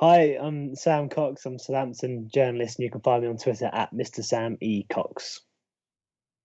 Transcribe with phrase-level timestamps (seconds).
[0.00, 1.46] Hi, I'm Sam Cox.
[1.46, 4.24] I'm Southampton journalist, and you can find me on Twitter at Mr.
[4.24, 4.82] Sam E.
[4.92, 5.40] Cox.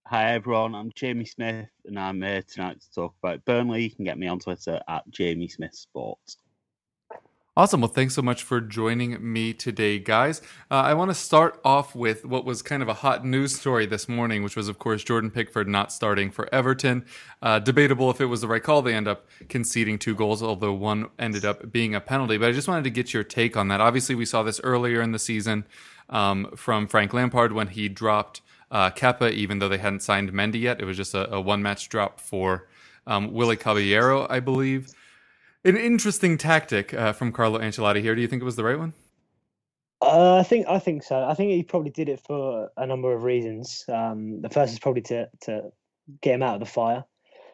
[0.06, 3.84] Hi everyone, I'm Jamie Smith and I'm here tonight to talk about Burnley.
[3.84, 6.38] You can get me on Twitter at Jamie Smith Sports.
[7.60, 7.82] Awesome.
[7.82, 10.42] Well, thanks so much for joining me today, guys.
[10.72, 13.86] Uh, I want to start off with what was kind of a hot news story
[13.86, 17.04] this morning, which was, of course, Jordan Pickford not starting for Everton.
[17.42, 18.82] Uh, debatable if it was the right call.
[18.82, 22.38] They end up conceding two goals, although one ended up being a penalty.
[22.38, 23.82] But I just wanted to get your take on that.
[23.82, 25.66] Obviously, we saw this earlier in the season
[26.10, 28.40] um, from Frank Lampard when he dropped
[28.72, 30.80] uh, Kepa, even though they hadn't signed Mendy yet.
[30.80, 32.70] It was just a, a one match drop for
[33.06, 34.94] um, Willy Caballero, I believe.
[35.66, 38.16] An interesting tactic uh, from Carlo Ancelotti here.
[38.16, 38.94] Do you think it was the right one?
[40.02, 41.22] Uh, I think I think so.
[41.22, 43.84] I think he probably did it for a number of reasons.
[43.90, 45.72] Um, the first is probably to to
[46.22, 47.04] get him out of the fire.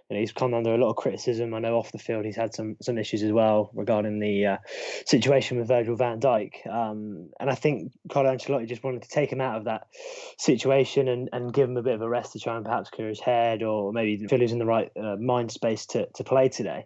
[0.10, 1.54] You know, he's come under a lot of criticism.
[1.56, 4.58] I know off the field he's had some some issues as well regarding the uh,
[5.06, 6.68] situation with Virgil van Dijk.
[6.68, 9.88] Um, and I think Carlo Ancelotti just wanted to take him out of that
[10.38, 13.10] situation and, and give him a bit of a rest to try and perhaps clear
[13.10, 16.50] his head or maybe feel he's in the right uh, mind space to, to play
[16.50, 16.86] today.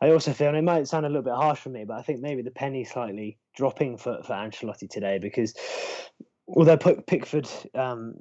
[0.00, 2.02] I also feel, and it might sound a little bit harsh for me, but I
[2.02, 5.54] think maybe the penny slightly dropping for, for Ancelotti today because
[6.48, 8.14] although Pickford um,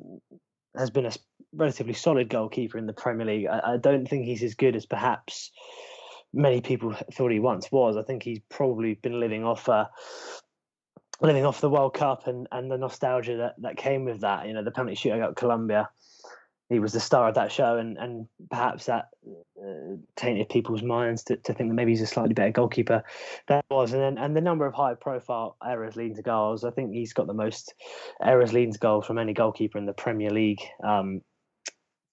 [0.78, 1.12] has been a
[1.54, 4.86] relatively solid goalkeeper in the Premier League, I, I don't think he's as good as
[4.86, 5.52] perhaps
[6.34, 7.98] many people thought he once was.
[7.98, 9.86] I think he's probably been living off uh,
[11.22, 14.48] living off the World Cup and, and the nostalgia that, that came with that.
[14.48, 15.90] You know, the penalty shootout at Colombia.
[16.70, 19.10] He was the star of that show, and, and perhaps that
[19.62, 23.04] uh, tainted people's minds to, to think that maybe he's a slightly better goalkeeper
[23.48, 23.94] than he was.
[23.94, 26.64] And then and the number of high profile errors leading to goals.
[26.64, 27.76] I think he's got the most
[28.24, 31.22] errors leading to goals from any goalkeeper in the Premier League um,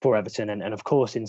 [0.01, 1.25] for Everton, and, and of course in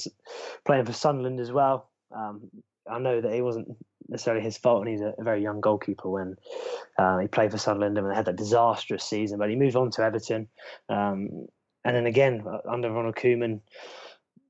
[0.66, 1.90] playing for Sunderland as well.
[2.14, 2.50] Um,
[2.90, 3.68] I know that it wasn't
[4.08, 6.36] necessarily his fault, and he's a, a very young goalkeeper when
[6.98, 9.38] uh, he played for Sunderland and they had that disastrous season.
[9.38, 10.48] But he moved on to Everton,
[10.88, 11.46] um,
[11.84, 13.60] and then again uh, under Ronald Koeman,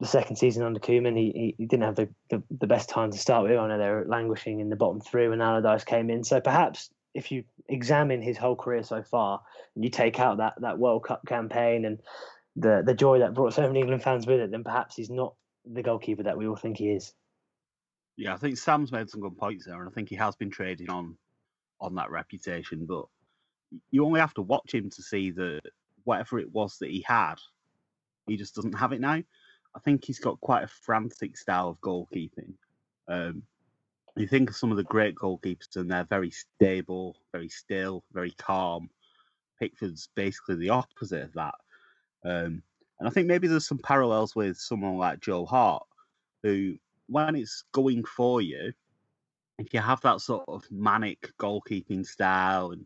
[0.01, 3.19] the second season under Koeman, he, he, didn't have the, the, the best time to
[3.19, 3.59] start with.
[3.59, 6.25] I know they were languishing in the bottom three when Allardyce came in.
[6.25, 9.41] So perhaps if you examine his whole career so far
[9.75, 12.01] and you take out that, that World Cup campaign and
[12.57, 15.35] the the joy that brought so many England fans with it, then perhaps he's not
[15.65, 17.13] the goalkeeper that we all think he is.
[18.17, 20.51] Yeah, I think Sam's made some good points there, and I think he has been
[20.51, 21.17] trading on
[21.81, 22.87] on that reputation.
[22.87, 23.07] But
[23.91, 25.63] you only have to watch him to see that
[26.05, 27.37] whatever it was that he had,
[28.27, 29.23] he just doesn't have it now.
[29.75, 32.53] I think he's got quite a frantic style of goalkeeping.
[33.09, 33.43] Um,
[34.17, 38.31] you think of some of the great goalkeepers, and they're very stable, very still, very
[38.33, 38.89] calm.
[39.61, 41.55] Pickford's basically the opposite of that.
[42.25, 42.63] Um,
[43.01, 45.85] and I think maybe there's some parallels with someone like Joe Hart,
[46.43, 46.77] who,
[47.09, 48.73] when it's going for you,
[49.59, 52.85] if you have that sort of manic goalkeeping style and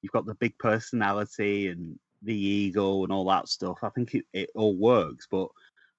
[0.00, 4.24] you've got the big personality and the ego and all that stuff, I think it,
[4.32, 5.26] it all works.
[5.30, 5.48] But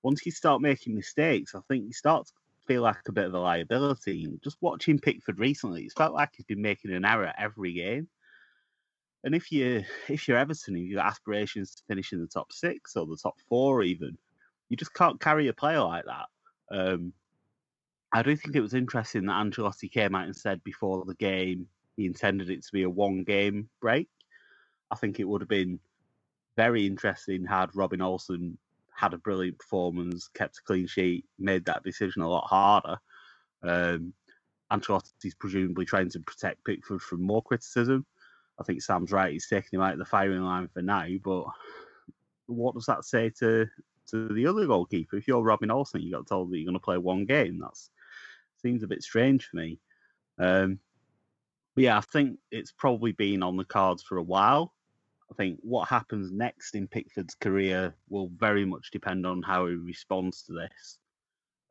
[0.04, 2.34] once you start making mistakes, I think you start to
[2.68, 4.26] feel like a bit of a liability.
[4.26, 8.08] And just watching Pickford recently, it's felt like he's been making an error every game.
[9.24, 12.54] And if you if you're Everton and you've got aspirations to finish in the top
[12.54, 14.18] six or the top four even,
[14.70, 16.28] you just can't carry a player like that.
[16.72, 17.14] Um,
[18.14, 21.68] I do think it was interesting that Ancelotti came out and said before the game
[21.98, 24.08] he intended it to be a one game break.
[24.90, 25.80] I think it would have been
[26.60, 28.58] very interesting had Robin Olsen
[28.94, 32.98] had a brilliant performance, kept a clean sheet, made that decision a lot harder.
[33.64, 34.14] Um,
[34.70, 38.06] Ancelotti's presumably trying to protect Pickford from more criticism.
[38.60, 41.08] I think Sam's right; he's taking him out of the firing line for now.
[41.24, 41.46] But
[42.48, 43.66] what does that say to
[44.08, 45.16] to the other goalkeeper?
[45.16, 47.60] If you're Robin Olsen, you got told that you're going to play one game.
[47.60, 47.80] That
[48.62, 49.80] seems a bit strange for me.
[50.38, 50.80] Um,
[51.74, 54.74] but yeah, I think it's probably been on the cards for a while.
[55.32, 59.76] I think what happens next in Pickford's career will very much depend on how he
[59.76, 60.98] responds to this.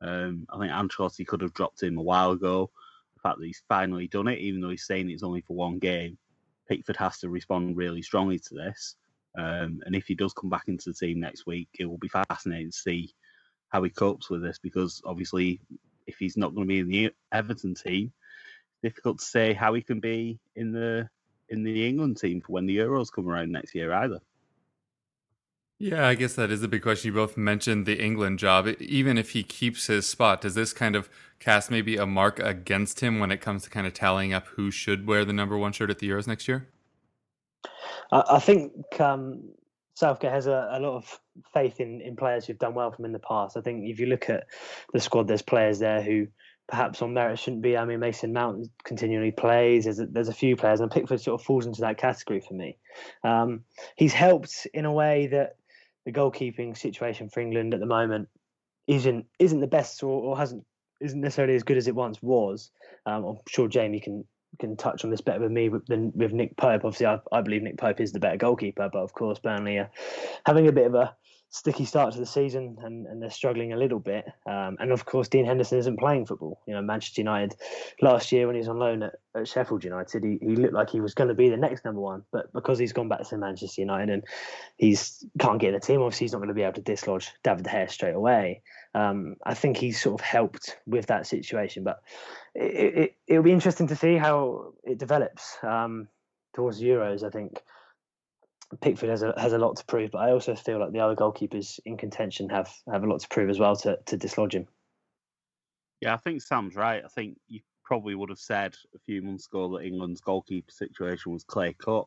[0.01, 2.71] Um, I think Ancelotti could have dropped him a while ago.
[3.15, 5.79] The fact that he's finally done it, even though he's saying it's only for one
[5.79, 6.17] game,
[6.69, 8.95] Pickford has to respond really strongly to this.
[9.37, 12.07] Um, and if he does come back into the team next week, it will be
[12.07, 13.13] fascinating to see
[13.69, 15.59] how he copes with this because obviously,
[16.07, 18.11] if he's not going to be in the Everton team,
[18.71, 21.09] it's difficult to say how he can be in the
[21.49, 24.19] in the England team for when the Euros come around next year either.
[25.81, 27.07] Yeah, I guess that is a big question.
[27.07, 28.67] You both mentioned the England job.
[28.79, 31.09] Even if he keeps his spot, does this kind of
[31.39, 34.71] cast maybe a mark against him when it comes to kind of tallying up who
[34.71, 36.67] should wear the number one shirt at the Euros next year?
[38.11, 39.41] I, think um,
[39.93, 41.19] Southgate has a, a, lot of
[41.53, 43.55] faith in, in players who've done well from in the past.
[43.55, 44.47] I think if you look at
[44.93, 46.27] the squad, there's players there who
[46.69, 47.75] perhaps on merit shouldn't be.
[47.75, 49.85] I mean, Mason Mount continually plays.
[49.85, 52.53] There's a, there's a few players, and Pickford sort of falls into that category for
[52.53, 52.77] me.
[53.23, 53.63] Um,
[53.95, 55.57] he's helped in a way that
[56.05, 58.29] the goalkeeping situation for England at the moment
[58.87, 60.65] isn't isn't the best or, or hasn't
[61.01, 62.71] isn't necessarily as good as it once was.
[63.05, 64.25] Um, I'm sure Jamie can
[64.59, 66.83] can touch on this better with me than with Nick Pope.
[66.85, 69.89] Obviously, I, I believe Nick Pope is the better goalkeeper, but of course, Burnley are
[70.45, 71.15] having a bit of a
[71.51, 74.25] sticky start to the season and, and they're struggling a little bit.
[74.45, 76.61] Um, and of course, Dean Henderson isn't playing football.
[76.67, 77.55] You know, Manchester United
[78.01, 80.91] last year when he was on loan at, at Sheffield United, he, he looked like
[80.91, 82.23] he was going to be the next number one.
[82.31, 84.23] But because he's gone back to Manchester United and
[84.77, 87.31] he's can't get in the team, obviously he's not going to be able to dislodge
[87.43, 88.61] David De Gea straight away.
[88.93, 91.83] Um, I think he's sort of helped with that situation.
[91.83, 92.01] But
[92.53, 96.07] it, it, will be interesting to see how it develops um,
[96.53, 97.23] towards Euros.
[97.23, 97.63] I think
[98.81, 101.15] Pickford has a has a lot to prove, but I also feel like the other
[101.15, 104.67] goalkeepers in contention have have a lot to prove as well to to dislodge him.
[106.01, 107.03] Yeah, I think Sam's right.
[107.03, 111.33] I think you probably would have said a few months ago that England's goalkeeper situation
[111.33, 112.05] was clear cut,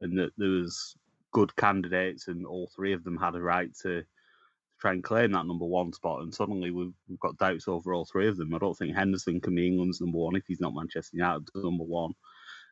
[0.00, 0.96] and that there was
[1.32, 4.04] good candidates, and all three of them had a right to
[4.80, 6.22] try and claim that number one spot.
[6.22, 8.54] And suddenly we've, we've got doubts over all three of them.
[8.54, 11.84] I don't think Henderson can be England's number one if he's not Manchester United's number
[11.84, 12.12] one.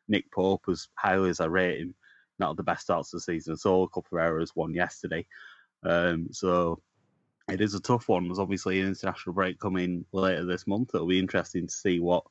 [0.07, 1.95] Nick Pope, as highly as I rate him,
[2.39, 5.25] not the best starts of the season So A couple of errors, one yesterday.
[5.83, 6.81] Um, so
[7.49, 8.25] it is a tough one.
[8.27, 10.91] There's obviously an international break coming later this month.
[10.93, 12.23] It'll be interesting to see what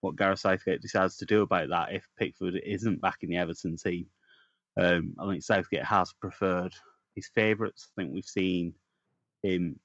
[0.00, 3.76] what Gareth Southgate decides to do about that if Pickford isn't back in the Everton
[3.76, 4.06] team.
[4.76, 6.74] Um, I think Southgate has preferred
[7.14, 7.88] his favourites.
[7.88, 8.74] I think we've seen
[9.44, 9.78] him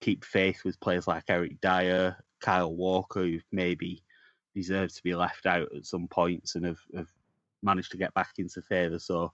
[0.00, 4.02] keep faith with players like Eric Dier, Kyle Walker, who maybe
[4.56, 7.08] deserve to be left out at some points and have, have
[7.64, 8.98] managed to get back into favour.
[8.98, 9.32] So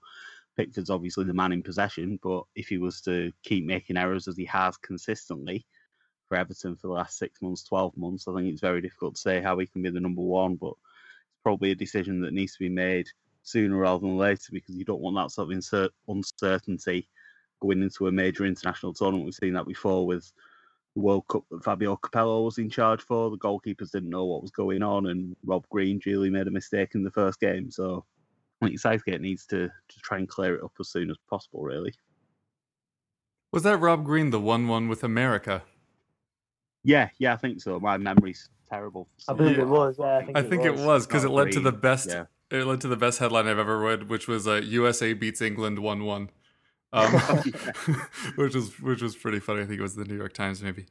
[0.57, 4.37] Pickford's obviously the man in possession, but if he was to keep making errors as
[4.37, 5.65] he has consistently
[6.27, 9.21] for Everton for the last six months, 12 months, I think it's very difficult to
[9.21, 10.55] say how he can be the number one.
[10.55, 13.07] But it's probably a decision that needs to be made
[13.43, 17.07] sooner rather than later because you don't want that sort of uncertainty
[17.61, 19.25] going into a major international tournament.
[19.25, 20.31] We've seen that before with
[20.95, 23.29] the World Cup that Fabio Capello was in charge for.
[23.29, 26.95] The goalkeepers didn't know what was going on, and Rob Green duly made a mistake
[26.95, 27.71] in the first game.
[27.71, 28.05] So
[28.61, 31.63] I think Southgate needs to, to try and clear it up as soon as possible,
[31.63, 31.93] really.
[33.51, 35.63] Was that Rob Green, the 1 1 with America?
[36.83, 37.79] Yeah, yeah, I think so.
[37.79, 39.07] My memory's terrible.
[39.27, 39.63] I believe yeah.
[39.63, 39.97] it was.
[39.99, 40.81] Yeah, I think, I it, think was.
[40.81, 41.53] it was because it led Green.
[41.55, 42.09] to the best.
[42.09, 42.25] Yeah.
[42.49, 45.79] It led to the best headline I've ever read, which was uh, USA beats England
[45.79, 46.29] one one,
[46.93, 47.11] um,
[48.35, 49.61] which was which was pretty funny.
[49.61, 50.85] I think it was the New York Times maybe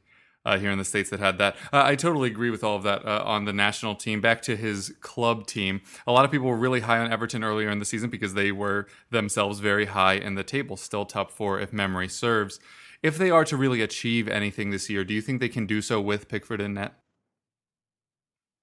[0.45, 1.55] uh, here in the states that had that.
[1.71, 4.21] Uh, I totally agree with all of that uh, on the national team.
[4.21, 7.69] Back to his club team, a lot of people were really high on Everton earlier
[7.69, 11.59] in the season because they were themselves very high in the table, still top four
[11.59, 12.59] if memory serves.
[13.03, 15.81] If they are to really achieve anything this year, do you think they can do
[15.81, 16.93] so with Pickford in net?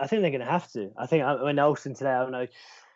[0.01, 0.91] I think they're going to have to.
[0.97, 2.11] I think mean Olsen today.
[2.11, 2.47] I don't know.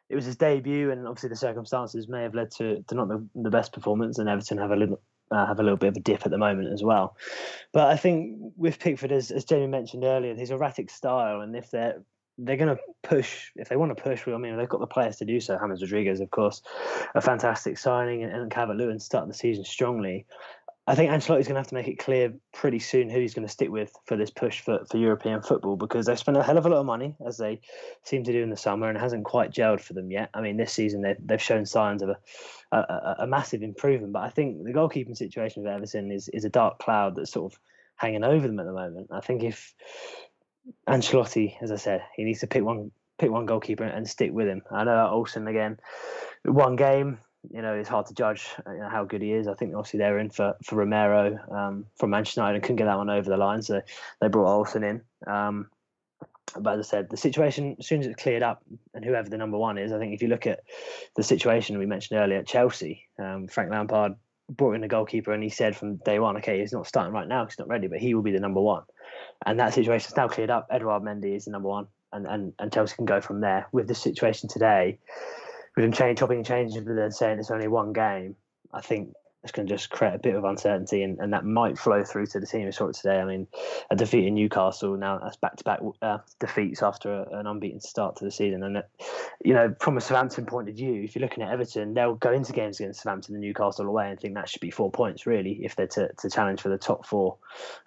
[0.08, 3.26] It was his debut, and obviously the circumstances may have led to, to not the,
[3.34, 5.00] the best performance, and Everton have a little
[5.32, 7.16] uh, have a little bit of a dip at the moment as well.
[7.72, 11.70] But I think with Pickford, as, as Jamie mentioned earlier, his erratic style, and if
[11.70, 12.02] they're
[12.38, 14.26] they're going to push if they want to push.
[14.26, 15.58] I mean, they've got the players to do so.
[15.58, 16.62] James Rodriguez, of course,
[17.14, 20.26] a fantastic signing, and, and Calvert Lewin start the season strongly.
[20.84, 23.46] I think Ancelotti's going to have to make it clear pretty soon who he's going
[23.46, 26.58] to stick with for this push for, for European football because they've spent a hell
[26.58, 27.60] of a lot of money, as they
[28.02, 30.30] seem to do in the summer, and it hasn't quite gelled for them yet.
[30.34, 32.16] I mean, this season they've, they've shown signs of a,
[32.76, 36.50] a, a massive improvement, but I think the goalkeeping situation of Everton is, is a
[36.50, 37.58] dark cloud that's sort of
[37.96, 39.08] hanging over them at the moment.
[39.10, 39.74] I think if
[40.88, 44.48] Ancelotti, as I said, he needs to pick one pick one goalkeeper and stick with
[44.48, 44.62] him.
[44.70, 45.78] I know Olsen again,
[46.44, 47.18] one game,
[47.50, 49.48] you know, it's hard to judge uh, you know, how good he is.
[49.48, 52.86] I think obviously they're in for for Romero um, from Manchester United and couldn't get
[52.86, 53.82] that one over the line, so
[54.20, 55.02] they brought Olsen in.
[55.26, 55.68] Um,
[56.58, 58.62] but as I said, the situation as soon as it's cleared up,
[58.94, 60.60] and whoever the number one is, I think if you look at
[61.16, 64.14] the situation we mentioned earlier at Chelsea, um, Frank Lampard
[64.50, 67.28] brought in a goalkeeper, and he said from day one, okay, he's not starting right
[67.28, 68.82] now, he's not ready, but he will be the number one.
[69.46, 70.68] And that situation is now cleared up.
[70.70, 73.66] Edouard Mendy is the number one, and and, and Chelsea can go from there.
[73.72, 74.98] With the situation today,
[75.76, 78.36] with him change, chopping and changing, but then saying it's only one game,
[78.72, 81.76] I think it's going to just create a bit of uncertainty, and, and that might
[81.76, 83.18] flow through to the team we saw it today.
[83.18, 83.48] I mean,
[83.90, 85.80] a defeat in Newcastle now that's back to back
[86.38, 88.82] defeats after a, an unbeaten start to the season, and
[89.44, 92.32] you know from a Southampton point of view, if you're looking at Everton, they'll go
[92.32, 95.64] into games against Southampton and Newcastle away and think that should be four points really
[95.64, 97.38] if they're to, to challenge for the top four,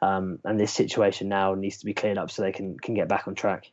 [0.02, 3.08] um, and this situation now needs to be cleared up so they can can get
[3.08, 3.72] back on track.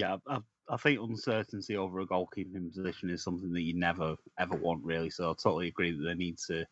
[0.00, 0.38] Yeah, I,
[0.70, 5.10] I think uncertainty over a goalkeeping position is something that you never ever want really.
[5.10, 6.66] So I totally agree that they need to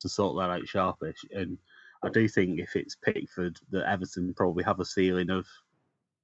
[0.00, 1.24] to sort that out sharpish.
[1.32, 1.58] And
[2.02, 5.46] I do think if it's Pickford, that Everton probably have a ceiling of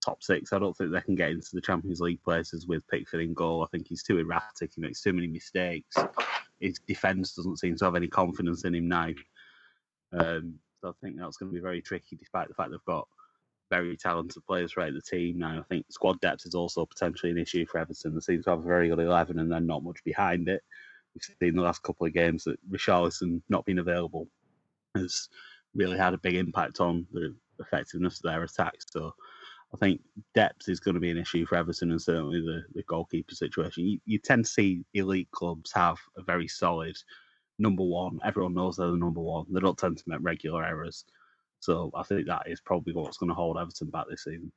[0.04, 0.52] top six.
[0.52, 3.64] I don't think they can get into the Champions League places with Pickford in goal.
[3.64, 4.72] I think he's too erratic.
[4.74, 5.96] He makes too many mistakes.
[6.60, 9.08] His defence doesn't seem to have any confidence in him now.
[10.12, 13.08] Um, so I think that's going to be very tricky, despite the fact they've got
[13.71, 15.59] very talented players throughout the team now.
[15.59, 18.14] I think squad depth is also potentially an issue for Everton.
[18.14, 20.62] They seem to have a very good 11 and then not much behind it.
[21.14, 24.28] We've seen the last couple of games that Richarlison not being available
[24.97, 25.28] has
[25.75, 28.87] really had a big impact on the effectiveness of their attacks.
[28.90, 29.14] So
[29.73, 30.00] I think
[30.35, 33.87] depth is going to be an issue for Everton and certainly the, the goalkeeper situation.
[33.87, 36.97] You, you tend to see elite clubs have a very solid
[37.59, 38.21] number one.
[38.25, 39.47] Everyone knows they're the number one.
[39.50, 41.04] They don't tend to make regular errors.
[41.64, 44.52] So I think that is probably what's going to hold Everton back this season.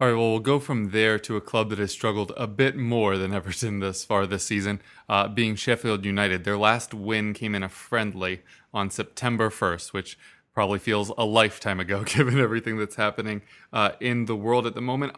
[0.00, 2.76] All right, well, we'll go from there to a club that has struggled a bit
[2.76, 6.44] more than Everton thus far this season, uh, being Sheffield United.
[6.44, 8.42] Their last win came in a friendly
[8.72, 10.16] on September 1st, which
[10.54, 13.42] probably feels a lifetime ago given everything that's happening
[13.72, 15.12] uh, in the world at the moment.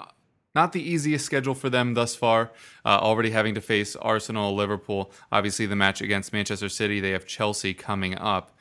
[0.55, 2.51] Not the easiest schedule for them thus far,
[2.85, 6.99] uh, already having to face Arsenal, Liverpool, obviously the match against Manchester City.
[6.99, 8.57] They have Chelsea coming up.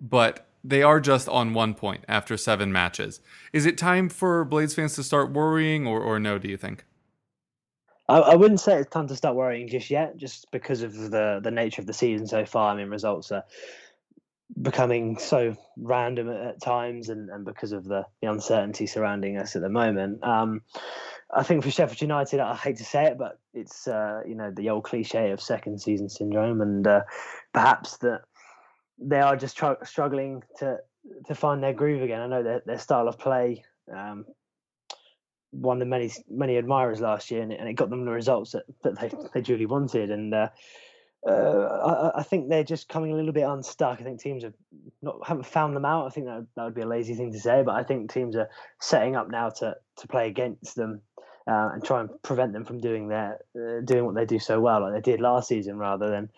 [0.00, 3.20] But they are just on one point after seven matches.
[3.52, 6.84] Is it time for Blades fans to start worrying, or, or no, do you think?
[8.08, 11.40] I, I wouldn't say it's time to start worrying just yet, just because of the,
[11.42, 12.72] the nature of the season so far.
[12.72, 13.44] I mean, results are
[14.60, 19.56] becoming so random at, at times and, and because of the, the uncertainty surrounding us
[19.56, 20.22] at the moment.
[20.22, 20.62] Um,
[21.34, 24.50] I think for Sheffield United, I hate to say it, but it's uh, you know
[24.54, 27.02] the old cliche of second season syndrome, and uh,
[27.54, 28.22] perhaps that
[29.04, 30.78] they are just tr- struggling to
[31.26, 32.20] to find their groove again.
[32.20, 34.24] I know their their style of play um,
[35.52, 38.52] won them many many admirers last year, and it, and it got them the results
[38.52, 40.10] that, that they they duly wanted.
[40.10, 40.48] And uh,
[41.26, 44.00] uh, I, I, think they're just coming a little bit unstuck.
[44.00, 44.54] I think teams have
[45.02, 46.06] not haven't found them out.
[46.06, 48.34] I think that that would be a lazy thing to say, but I think teams
[48.36, 48.48] are
[48.80, 51.02] setting up now to to play against them
[51.46, 54.60] uh, and try and prevent them from doing their uh, doing what they do so
[54.60, 56.30] well, like they did last season, rather than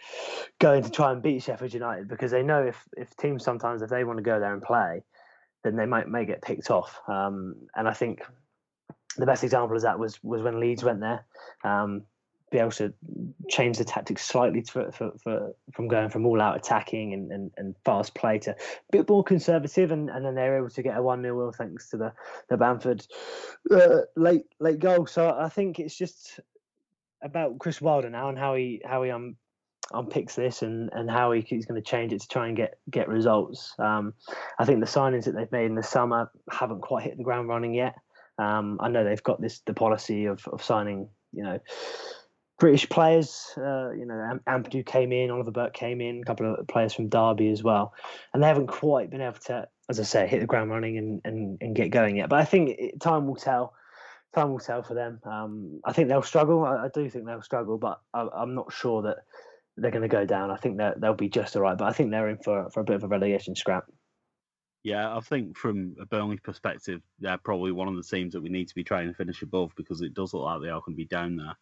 [0.58, 3.90] going to try and beat Sheffield United because they know if if teams sometimes if
[3.90, 5.02] they want to go there and play,
[5.62, 7.00] then they might may get picked off.
[7.08, 8.22] Um, and I think
[9.16, 11.24] the best example of that was was when Leeds went there.
[11.64, 12.02] Um,
[12.58, 12.92] able to
[13.48, 17.50] change the tactics slightly for, for, for, from going from all out attacking and, and,
[17.56, 18.56] and fast play to a
[18.92, 21.96] bit more conservative and, and then they're able to get a 1 0 thanks to
[21.96, 22.12] the,
[22.48, 23.06] the Bamford
[23.70, 25.06] uh, late late goal.
[25.06, 26.40] So I think it's just
[27.22, 29.36] about Chris Wilder now and how he how he um
[29.92, 32.78] unpicks this and, and how he, he's going to change it to try and get
[32.90, 33.74] get results.
[33.78, 34.14] Um,
[34.58, 37.48] I think the signings that they've made in the summer haven't quite hit the ground
[37.48, 37.94] running yet.
[38.38, 41.58] Um, I know they've got this the policy of, of signing, you know,
[42.58, 46.66] British players, uh, you know, Ampadu came in, Oliver Burke came in, a couple of
[46.68, 47.94] players from Derby as well,
[48.32, 51.20] and they haven't quite been able to, as I say, hit the ground running and,
[51.24, 52.28] and, and get going yet.
[52.28, 53.74] But I think it, time will tell.
[54.34, 55.20] Time will tell for them.
[55.24, 56.64] Um, I think they'll struggle.
[56.64, 59.18] I, I, do think they'll struggle, but I, am not sure that
[59.76, 60.50] they're going to go down.
[60.50, 62.80] I think that they'll be just all right, but I think they're in for for
[62.80, 63.84] a bit of a relegation scrap.
[64.84, 68.50] Yeah, I think from a Burnley perspective, they're probably one of the teams that we
[68.50, 70.94] need to be trying to finish above because it does look like they are going
[70.94, 71.56] to be down there.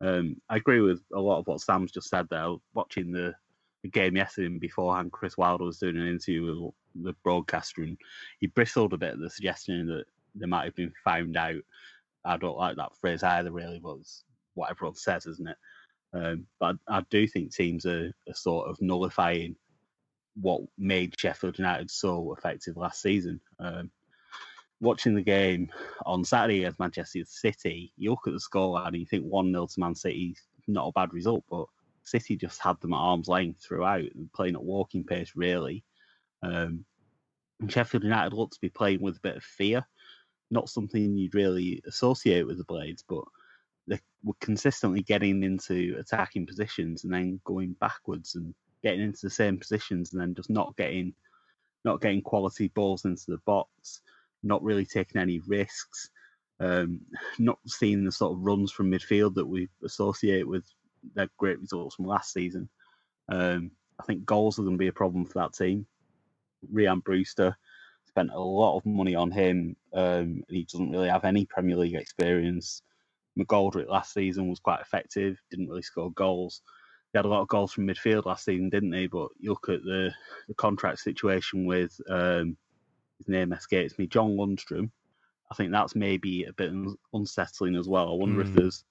[0.00, 2.54] Um, I agree with a lot of what Sam's just said there.
[2.74, 3.34] Watching the,
[3.82, 7.98] the game yesterday and beforehand, Chris Wilder was doing an interview with the broadcaster, and
[8.40, 11.62] he bristled a bit at the suggestion that they might have been found out.
[12.24, 14.24] I don't like that phrase either, really, but it's
[14.54, 15.56] what everyone says, isn't it?
[16.12, 19.56] Um, but I, do think teams are, are, sort of nullifying
[20.40, 23.40] what made Sheffield United so effective last season.
[23.58, 23.90] Um,
[24.80, 25.70] watching the game
[26.06, 29.66] on Saturday against Manchester City, you look at the scoreline and you think 1 0
[29.66, 31.66] to Man City, not a bad result, but
[32.04, 35.84] City just had them at arm's length throughout and playing at walking pace, really.
[36.42, 36.84] Um,
[37.68, 39.84] Sheffield United looked to be playing with a bit of fear.
[40.50, 43.24] not something you'd really associate with the Blades, but
[43.86, 49.30] they were consistently getting into attacking positions and then going backwards and getting into the
[49.30, 51.12] same positions and then just not getting
[51.84, 54.00] not getting quality balls into the box,
[54.42, 56.10] not really taking any risks,
[56.60, 57.00] um,
[57.38, 60.64] not seeing the sort of runs from midfield that we associate with
[61.14, 62.68] their great results from last season.
[63.28, 65.86] Um, I think goals are going to be a problem for that team.
[66.72, 67.56] Rhian Brewster
[68.06, 69.76] spent a lot of money on him.
[69.92, 72.82] Um, he doesn't really have any Premier League experience.
[73.38, 76.62] McGoldrick last season was quite effective, didn't really score goals.
[77.12, 79.06] He had a lot of goals from midfield last season, didn't he?
[79.06, 80.12] But you look at the,
[80.48, 82.56] the contract situation with um,
[83.18, 84.90] his name escapes me, John Lundstram.
[85.50, 86.72] I think that's maybe a bit
[87.12, 88.10] unsettling as well.
[88.10, 88.48] I wonder mm.
[88.48, 88.84] if there's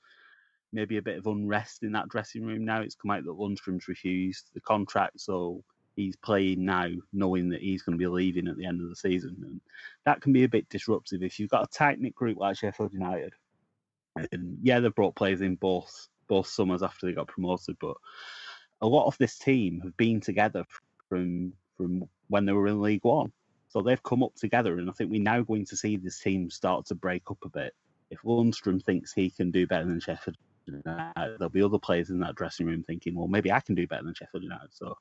[0.74, 2.82] maybe a bit of unrest in that dressing room now.
[2.82, 5.64] It's come out that Lundstram's refused the contract, so
[5.96, 8.96] he's playing now knowing that he's going to be leaving at the end of the
[8.96, 9.36] season.
[9.42, 9.62] And
[10.06, 12.94] that can be a bit disruptive if you've got a tight knit group like Sheffield
[12.94, 13.34] United.
[14.32, 17.96] And yeah, they've brought players in both both summers after they got promoted, but
[18.82, 20.66] a lot of this team have been together
[21.10, 23.32] from from when they were in League One.
[23.70, 26.50] So they've come up together, and I think we're now going to see this team
[26.50, 27.74] start to break up a bit.
[28.10, 32.20] If Lundstram thinks he can do better than Sheffield United, there'll be other players in
[32.22, 34.70] that dressing room thinking, well, maybe I can do better than Sheffield United.
[34.72, 34.96] So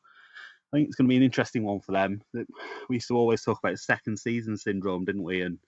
[0.72, 2.20] I think it's going to be an interesting one for them.
[2.88, 5.42] We used to always talk about second season syndrome, didn't we?
[5.42, 5.58] And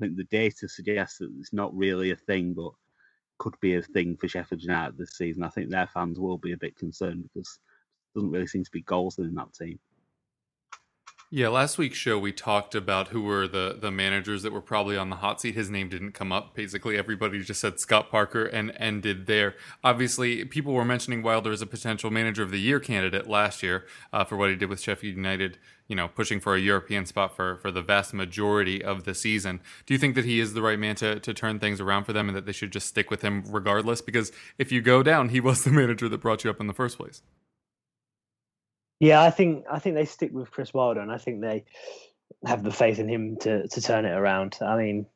[0.00, 2.70] I think the data suggests that it's not really a thing, but
[3.38, 5.42] could be a thing for Sheffield United this season.
[5.42, 7.58] I think their fans will be a bit concerned because
[8.14, 9.78] there doesn't really seem to be goals in that team.
[11.28, 14.96] Yeah, last week's show we talked about who were the the managers that were probably
[14.96, 15.56] on the hot seat.
[15.56, 16.54] His name didn't come up.
[16.54, 19.56] Basically, everybody just said Scott Parker and ended there.
[19.82, 23.86] Obviously, people were mentioning Wilder as a potential manager of the year candidate last year
[24.12, 25.58] uh, for what he did with Sheffield United.
[25.88, 29.60] You know, pushing for a European spot for for the vast majority of the season.
[29.84, 32.12] Do you think that he is the right man to to turn things around for
[32.12, 34.00] them, and that they should just stick with him regardless?
[34.00, 36.72] Because if you go down, he was the manager that brought you up in the
[36.72, 37.20] first place.
[39.00, 41.64] Yeah, I think I think they stick with Chris Wilder, and I think they
[42.44, 44.58] have the faith in him to to turn it around.
[44.60, 45.06] I mean,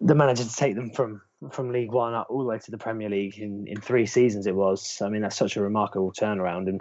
[0.00, 2.78] the manager to take them from from League One up all the way to the
[2.78, 5.00] Premier League in, in three seasons it was.
[5.00, 6.80] I mean, that's such a remarkable turnaround, and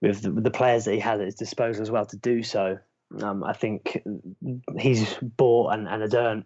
[0.00, 2.42] with the, with the players that he had at his disposal as well to do
[2.42, 2.78] so,
[3.20, 4.02] um, I think
[4.78, 6.44] he's bought and, and earned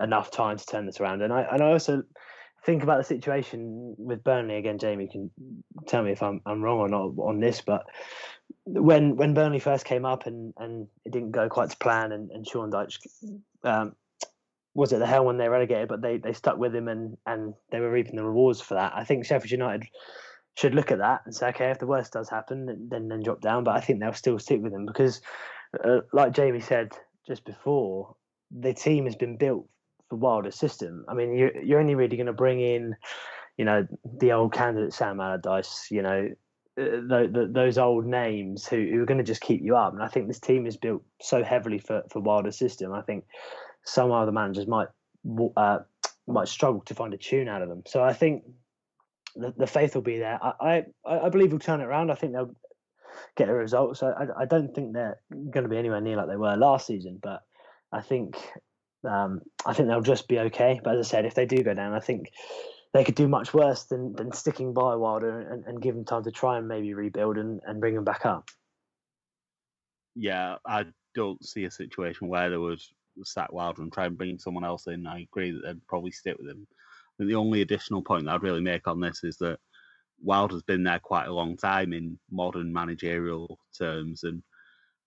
[0.00, 1.22] enough time to turn this around.
[1.22, 2.02] And I and I also
[2.66, 5.30] think about the situation with Burnley again, Jamie can
[5.86, 7.86] tell me if I'm I'm wrong or not on this, but
[8.64, 12.30] when when Burnley first came up and, and it didn't go quite to plan, and,
[12.32, 12.98] and Sean Dyche
[13.62, 13.94] um,
[14.74, 17.54] was at the hell when they relegated, but they, they stuck with him and, and
[17.70, 18.92] they were reaping the rewards for that.
[18.94, 19.86] I think Sheffield United
[20.56, 23.40] should look at that and say, okay, if the worst does happen, then then drop
[23.40, 23.62] down.
[23.62, 25.22] But I think they'll still stick with him because,
[25.84, 26.92] uh, like Jamie said
[27.28, 28.16] just before,
[28.50, 29.68] the team has been built
[30.08, 31.04] for Wilder's system.
[31.08, 32.96] I mean, you're you're only really going to bring in,
[33.56, 33.86] you know,
[34.18, 36.28] the old candidate Sam Allardyce, you know,
[36.78, 39.92] uh, the, the, those old names who, who are going to just keep you up.
[39.92, 42.92] And I think this team is built so heavily for for Wilder's system.
[42.92, 43.24] I think
[43.84, 44.88] some other managers might
[45.56, 45.78] uh,
[46.26, 47.82] might struggle to find a tune out of them.
[47.86, 48.44] So I think
[49.34, 50.38] the, the faith will be there.
[50.42, 52.10] I, I I believe we'll turn it around.
[52.10, 52.54] I think they'll
[53.36, 53.96] get a result.
[53.96, 56.86] So I, I don't think they're going to be anywhere near like they were last
[56.86, 57.42] season, but
[57.92, 58.36] I think
[59.06, 60.80] um, I think they'll just be okay.
[60.82, 62.30] But as I said, if they do go down, I think
[62.92, 66.24] they could do much worse than, than sticking by Wilder and, and give them time
[66.24, 68.48] to try and maybe rebuild and, and bring them back up.
[70.14, 72.80] Yeah, I don't see a situation where they would
[73.24, 75.06] sack Wilder and try and bring someone else in.
[75.06, 76.66] I agree that they'd probably stick with him.
[77.18, 79.58] the only additional point that I'd really make on this is that
[80.22, 84.42] Wilder's been there quite a long time in modern managerial terms, and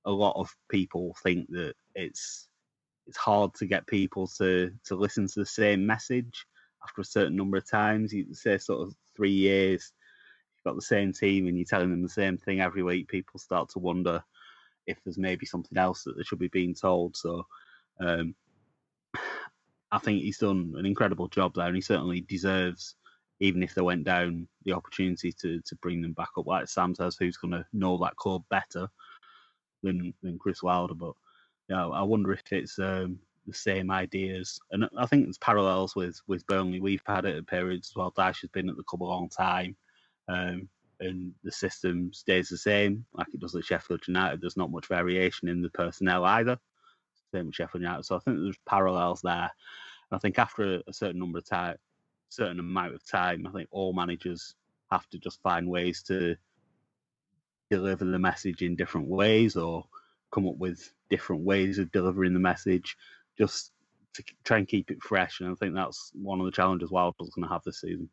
[0.06, 2.49] a lot of people think that it's
[3.10, 6.46] it's hard to get people to to listen to the same message
[6.84, 8.14] after a certain number of times.
[8.14, 9.92] You say sort of three years,
[10.56, 13.08] you've got the same team and you're telling them the same thing every week.
[13.08, 14.24] People start to wonder
[14.86, 17.18] if there's maybe something else that they should be being told.
[17.18, 17.46] So
[18.00, 18.36] um,
[19.92, 22.96] I think he's done an incredible job there, and he certainly deserves,
[23.40, 26.46] even if they went down, the opportunity to to bring them back up.
[26.46, 28.88] Like Sam says, who's going to know that club better
[29.82, 30.94] than than Chris Wilder?
[30.94, 31.14] But
[31.70, 36.20] yeah, I wonder if it's um, the same ideas, and I think there's parallels with
[36.28, 36.80] with Burnley.
[36.80, 38.12] We've had it at periods as well.
[38.12, 39.76] Dyche has been at the club a long time,
[40.28, 40.68] um,
[41.00, 44.42] and the system stays the same, like it does at Sheffield United.
[44.42, 46.58] There's not much variation in the personnel either.
[47.34, 48.04] Same with Sheffield United.
[48.04, 49.52] So I think there's parallels there.
[50.12, 51.78] And I think after a, a certain number of time,
[52.30, 54.56] certain amount of time, I think all managers
[54.92, 56.36] have to just find ways to
[57.70, 59.86] deliver the message in different ways or
[60.32, 62.96] come up with different ways of delivering the message.
[63.38, 63.72] Just
[64.14, 65.40] to try and keep it fresh.
[65.40, 68.10] And I think that's one of the challenges Wild's is going to have this season.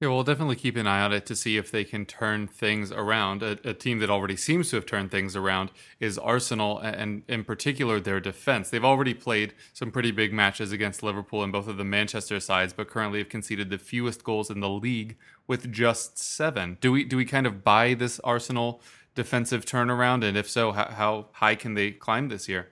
[0.00, 2.90] Yeah, we'll definitely keep an eye on it to see if they can turn things
[2.90, 3.42] around.
[3.42, 7.44] A, a, team that already seems to have turned things around is Arsenal, and in
[7.44, 8.70] particular their defense.
[8.70, 12.72] They've already played some pretty big matches against Liverpool and both of the Manchester sides,
[12.72, 16.78] but currently have conceded the fewest goals in the league with just seven.
[16.80, 18.80] Do we do we kind of buy this Arsenal
[19.14, 22.68] defensive turnaround, and if so, how, how high can they climb this year?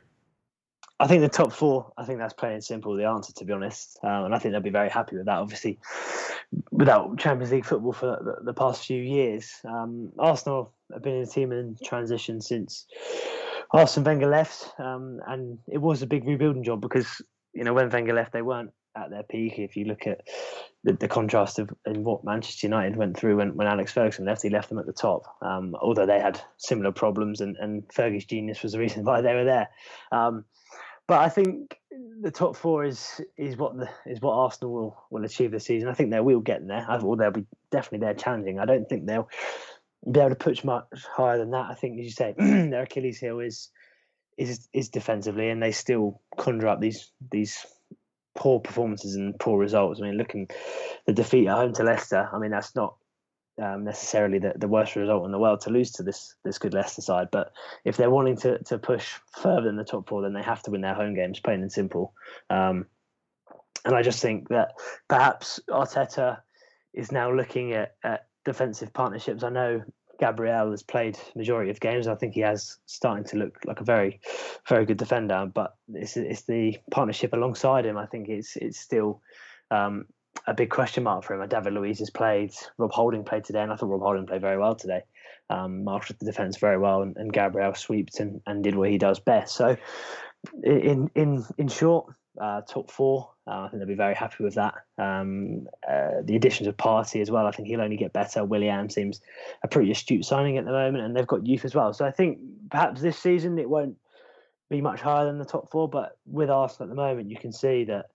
[1.00, 1.92] I think the top four.
[1.96, 2.96] I think that's plain and simple.
[2.96, 5.38] The answer, to be honest, um, and I think they'll be very happy with that.
[5.38, 5.78] Obviously,
[6.72, 11.22] without Champions League football for the, the past few years, um, Arsenal have been in
[11.22, 12.86] a team in transition since
[13.70, 17.22] Arsene Wenger left, um, and it was a big rebuilding job because
[17.52, 19.58] you know when Wenger left, they weren't at their peak.
[19.58, 20.22] If you look at
[20.84, 24.42] the, the contrast of in what Manchester United went through when, when Alex Ferguson left,
[24.42, 25.22] he left them at the top.
[25.42, 29.34] Um, although they had similar problems, and, and Fergie's genius was the reason why they
[29.34, 29.68] were there.
[30.12, 30.44] Um,
[31.06, 31.78] but I think
[32.20, 35.88] the top four is is what the is what Arsenal will, will achieve this season.
[35.88, 36.84] I think they will get in there.
[36.88, 38.58] I they'll be definitely there challenging.
[38.58, 39.28] I don't think they'll
[40.10, 41.66] be able to push much higher than that.
[41.70, 43.70] I think, as you say, their Achilles heel is
[44.36, 47.64] is is defensively, and they still conjure up these these
[48.34, 50.00] poor performances and poor results.
[50.00, 50.48] I mean, looking
[51.06, 52.28] the defeat at home to Leicester.
[52.32, 52.96] I mean, that's not
[53.60, 56.74] um, necessarily the, the worst result in the world to lose to this this good
[56.74, 57.28] Leicester side.
[57.30, 57.52] But
[57.84, 60.70] if they're wanting to, to push further than the top four, then they have to
[60.70, 62.14] win their home games, plain and simple.
[62.50, 62.86] Um,
[63.84, 64.72] and I just think that
[65.08, 66.38] perhaps Arteta
[66.92, 69.42] is now looking at, at defensive partnerships.
[69.42, 69.82] I know
[70.18, 72.08] Gabriel has played majority of games.
[72.08, 74.20] I think he has starting to look like a very,
[74.68, 75.50] very good defender.
[75.52, 77.96] But it's it's the partnership alongside him.
[77.96, 79.20] I think it's it's still
[79.70, 80.06] um,
[80.46, 81.48] a big question mark for him.
[81.48, 84.58] David Luiz has played, Rob Holding played today, and I thought Rob Holding played very
[84.58, 85.02] well today.
[85.50, 88.98] Um, marshaled the defence very well, and, and Gabriel swept and, and did what he
[88.98, 89.54] does best.
[89.54, 89.76] So,
[90.62, 93.30] in in in short, uh, top four.
[93.46, 94.74] Uh, I think they'll be very happy with that.
[94.98, 97.46] Um, uh, the additions of Partey as well.
[97.46, 98.44] I think he'll only get better.
[98.44, 99.20] Willian seems
[99.62, 101.92] a pretty astute signing at the moment, and they've got youth as well.
[101.92, 102.38] So I think
[102.70, 103.96] perhaps this season it won't
[104.70, 107.52] be much higher than the top four, but with Arsenal at the moment, you can
[107.52, 108.06] see that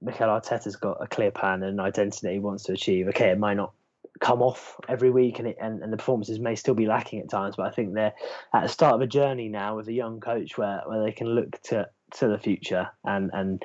[0.00, 3.08] Mikel Arteta's got a clear plan and an identity he wants to achieve.
[3.08, 3.72] Okay, it might not
[4.20, 7.28] come off every week and, it, and and the performances may still be lacking at
[7.28, 8.14] times, but I think they're
[8.52, 11.28] at the start of a journey now with a young coach where, where they can
[11.28, 13.62] look to to the future and and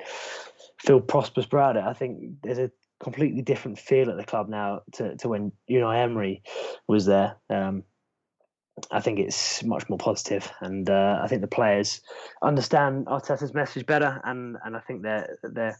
[0.78, 1.84] feel prosperous about it.
[1.84, 6.02] I think there's a completely different feel at the club now to, to when Unai
[6.02, 6.42] Emery
[6.88, 7.36] was there.
[7.50, 7.84] Um,
[8.90, 12.00] I think it's much more positive, and uh, I think the players
[12.42, 15.78] understand Arteta's message better, and, and I think they're they're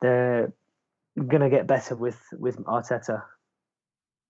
[0.00, 0.52] they're
[1.26, 3.22] gonna get better with with Arteta.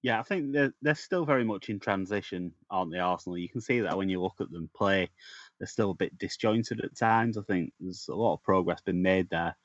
[0.02, 2.98] Yeah, I think they're they're still very much in transition, aren't they?
[2.98, 3.36] Arsenal.
[3.36, 5.10] You can see that when you look at them play.
[5.58, 7.38] They're still a bit disjointed at times.
[7.38, 9.56] I think there's a lot of progress been made there,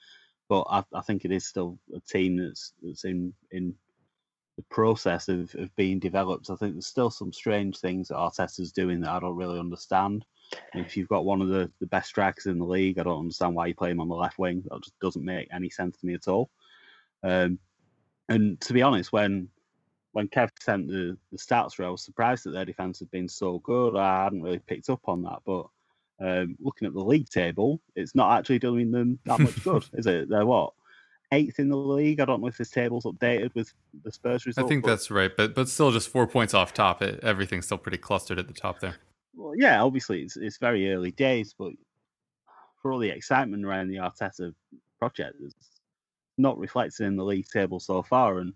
[0.48, 3.76] but I, I think it is still a team that's that's in in
[4.60, 6.50] the process of, of being developed.
[6.50, 10.26] I think there's still some strange things that Arteta's doing that I don't really understand.
[10.74, 13.20] And if you've got one of the, the best strikers in the league, I don't
[13.20, 14.64] understand why you play him on the left wing.
[14.70, 16.50] That just doesn't make any sense to me at all.
[17.24, 17.58] Um,
[18.28, 19.48] and to be honest, when
[20.12, 23.30] when Kev sent the, the stats through, I was surprised that their defence had been
[23.30, 23.96] so good.
[23.96, 25.68] I hadn't really picked up on that, but
[26.20, 30.08] um, looking at the league table, it's not actually doing them that much good, is
[30.08, 30.30] it?
[30.30, 30.74] They're what
[31.32, 32.20] eighth in the league.
[32.20, 34.66] I don't know if this table's updated with the Spurs result.
[34.66, 37.02] I think but, that's right, but but still just four points off top.
[37.02, 38.96] It, everything's still pretty clustered at the top there.
[39.36, 41.74] Well, yeah, obviously it's it's very early days, but
[42.82, 44.54] for all the excitement around the Arteta
[44.98, 45.82] project, it's
[46.38, 48.40] not reflected in the league table so far.
[48.40, 48.54] And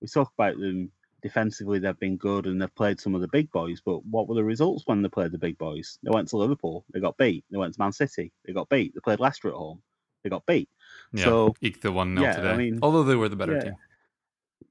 [0.00, 0.90] we talk about them
[1.22, 3.80] defensively; they've been good and they've played some of the big boys.
[3.84, 5.98] But what were the results when they played the big boys?
[6.02, 7.44] They went to Liverpool, they got beat.
[7.50, 8.94] They went to Man City, they got beat.
[8.94, 9.82] They played Leicester at home,
[10.22, 10.68] they got beat.
[11.12, 12.56] Yeah, So, eked the one 0 yeah, I today.
[12.56, 13.60] mean, Although they were the better yeah.
[13.60, 13.76] team.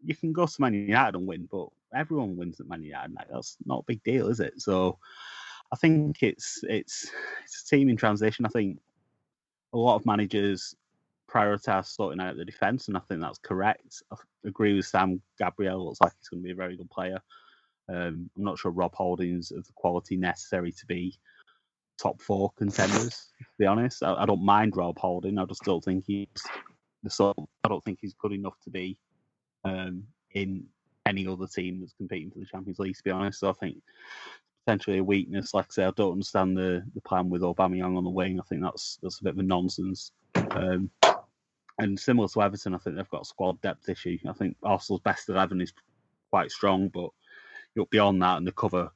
[0.04, 3.14] you can go to Man United and win, but everyone wins at Man United.
[3.14, 4.62] Like, that's not a big deal, is it?
[4.62, 4.98] So
[5.72, 7.10] I think it's it's
[7.44, 8.46] it's a team in transition.
[8.46, 8.80] I think
[9.74, 10.76] a lot of managers
[11.30, 14.04] prioritize sorting out the defence, and I think that's correct.
[14.12, 15.22] I agree with Sam.
[15.40, 17.20] Gabriel looks like he's going to be a very good player.
[17.90, 21.18] Um, I'm not sure Rob Holding's of the quality necessary to be
[22.02, 23.32] top four contenders.
[23.40, 25.38] To be honest, I, I don't mind Rob Holding.
[25.38, 26.28] I just don't think he's
[27.04, 27.38] the sort.
[27.64, 28.98] I don't think he's good enough to be
[29.64, 30.66] um, in
[31.06, 32.98] any other team that's competing for the Champions League.
[32.98, 33.78] To be honest, so I think
[34.66, 35.54] potentially a weakness.
[35.54, 38.40] Like I say, I don't understand the, the plan with Aubameyang on the wing.
[38.40, 40.12] I think that's that's a bit of a nonsense.
[40.52, 40.90] Um,
[41.80, 44.18] and similar to Everton, I think they've got a squad depth issue.
[44.28, 45.74] I think Arsenal's best eleven is
[46.30, 47.10] quite strong, but
[47.90, 48.90] beyond that and the cover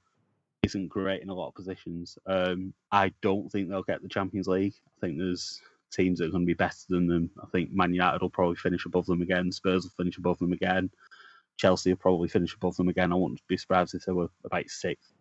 [0.63, 2.17] isn't great in a lot of positions.
[2.25, 4.75] Um, I don't think they'll get the Champions League.
[4.87, 5.61] I think there's
[5.91, 7.29] teams that are going to be better than them.
[7.41, 9.51] I think Man United will probably finish above them again.
[9.51, 10.89] Spurs will finish above them again.
[11.57, 13.11] Chelsea will probably finish above them again.
[13.11, 15.11] I wouldn't be surprised if they were about sixth.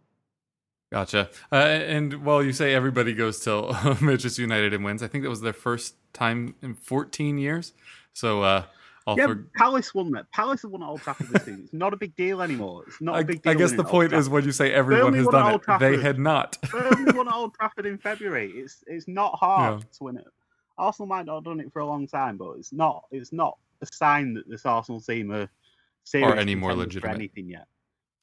[0.90, 1.28] Gotcha.
[1.52, 5.30] Uh, and while you say everybody goes till Manchester United and wins, I think that
[5.30, 7.72] was their first time in 14 years.
[8.14, 8.64] So, uh,
[9.16, 9.46] yeah, for...
[9.56, 10.30] Palace won that.
[10.32, 11.62] Palace won Old Trafford this season.
[11.64, 12.84] It's not a big deal anymore.
[12.86, 13.52] It's not a big deal.
[13.52, 15.98] I guess the point is when you say everyone has done it, Trafford.
[15.98, 16.58] they had not.
[16.70, 18.50] Burnley won Old Trafford in February.
[18.50, 19.84] It's it's not hard yeah.
[19.98, 20.26] to win it.
[20.76, 23.56] Arsenal might not have done it for a long time, but it's not it's not
[23.80, 25.48] a sign that this Arsenal team are
[26.04, 27.66] serious or any more legitimate for anything yet.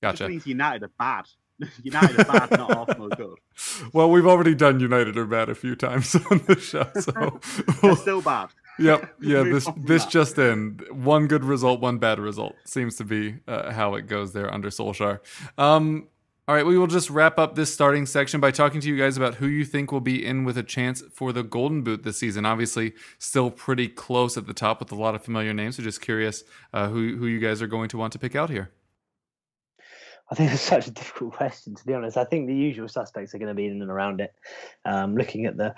[0.01, 0.15] Gotcha.
[0.15, 1.25] It just means United are bad.
[1.83, 3.37] United are bad, not are good.
[3.93, 7.39] Well, we've already done United are bad a few times on the show, so
[7.81, 8.49] they're still bad.
[8.79, 9.43] Yep, yeah.
[9.43, 13.95] this this just in: one good result, one bad result seems to be uh, how
[13.95, 15.19] it goes there under Solskjaer.
[15.57, 16.07] Um,
[16.47, 19.17] all right, we will just wrap up this starting section by talking to you guys
[19.17, 22.17] about who you think will be in with a chance for the Golden Boot this
[22.17, 22.45] season.
[22.45, 25.77] Obviously, still pretty close at the top with a lot of familiar names.
[25.77, 28.49] So, just curious uh, who who you guys are going to want to pick out
[28.49, 28.71] here.
[30.31, 32.17] I think it's such a difficult question, to be honest.
[32.17, 34.33] I think the usual suspects are going to be in and around it.
[34.83, 35.75] Um, looking at the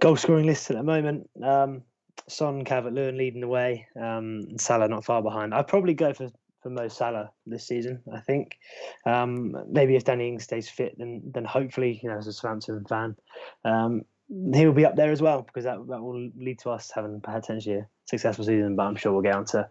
[0.00, 1.82] goal scoring list at the moment, um,
[2.28, 5.54] Son, Calvert Lewin leading the way, um, Salah not far behind.
[5.54, 6.30] I'd probably go for,
[6.62, 8.58] for Mo Salah this season, I think.
[9.06, 12.84] Um, maybe if Danny Ings stays fit, then then hopefully, you know, as a Southampton
[12.86, 13.16] fan,
[13.64, 17.20] um, he'll be up there as well because that, that will lead to us having
[17.20, 18.76] potentially a successful season.
[18.76, 19.68] But I'm sure we'll get on to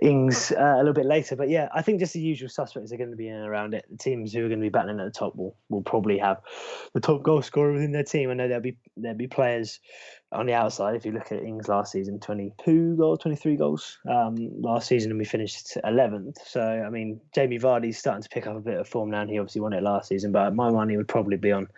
[0.00, 1.36] Ings uh, a little bit later.
[1.36, 3.74] But yeah, I think just the usual suspects are going to be in and around
[3.74, 3.84] it.
[3.90, 6.40] The teams who are going to be battling at the top will will probably have
[6.94, 8.30] the top goal scorer within their team.
[8.30, 9.78] I know there'll be there'll be players
[10.32, 10.96] on the outside.
[10.96, 15.18] If you look at Ings last season, 22 goals, 23 goals um, last season, and
[15.18, 16.38] we finished 11th.
[16.44, 19.30] So I mean, Jamie Vardy's starting to pick up a bit of form now, and
[19.30, 20.32] he obviously won it last season.
[20.32, 21.68] But my money would probably be on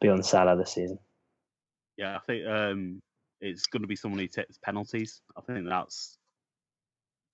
[0.00, 1.00] be on Salah this season.
[1.96, 3.02] Yeah, I think um,
[3.40, 5.20] it's going to be someone who takes penalties.
[5.36, 6.16] I think that's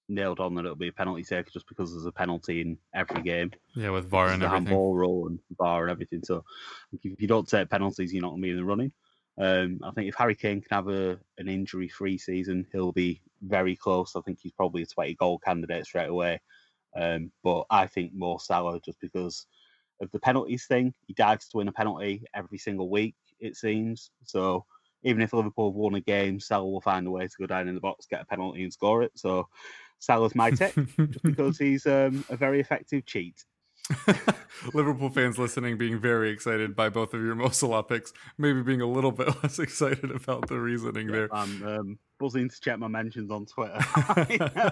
[0.09, 3.23] nailed on that it'll be a penalty taker just because there's a penalty in every
[3.23, 3.53] game.
[3.75, 4.67] Yeah, with VAR and everything.
[4.67, 6.23] Handball rule and VAR and everything.
[6.25, 6.45] So
[6.93, 8.93] if you don't take penalties, you're not going to be in the running.
[9.41, 13.21] Um, I think if Harry Kane can have a an injury free season, he'll be
[13.43, 14.17] very close.
[14.17, 16.41] I think he's probably a 20 goal candidate straight away.
[16.97, 19.47] Um, but I think Mo Salah just because
[20.01, 20.95] of the penalties thing.
[21.07, 24.11] He dives to win a penalty every single week it seems.
[24.25, 24.65] So
[25.03, 27.69] even if Liverpool have won a game, Salah will find a way to go down
[27.69, 29.13] in the box, get a penalty, and score it.
[29.15, 29.49] So
[29.99, 33.45] Salah's my tip, just because he's um, a very effective cheat.
[34.75, 38.83] Liverpool fans listening being very excited by both of your Mo Salah picks, maybe being
[38.83, 41.35] a little bit less excited about the reasoning yeah, there.
[41.35, 43.79] I'm um, buzzing to check my mentions on Twitter.
[44.29, 44.71] yeah.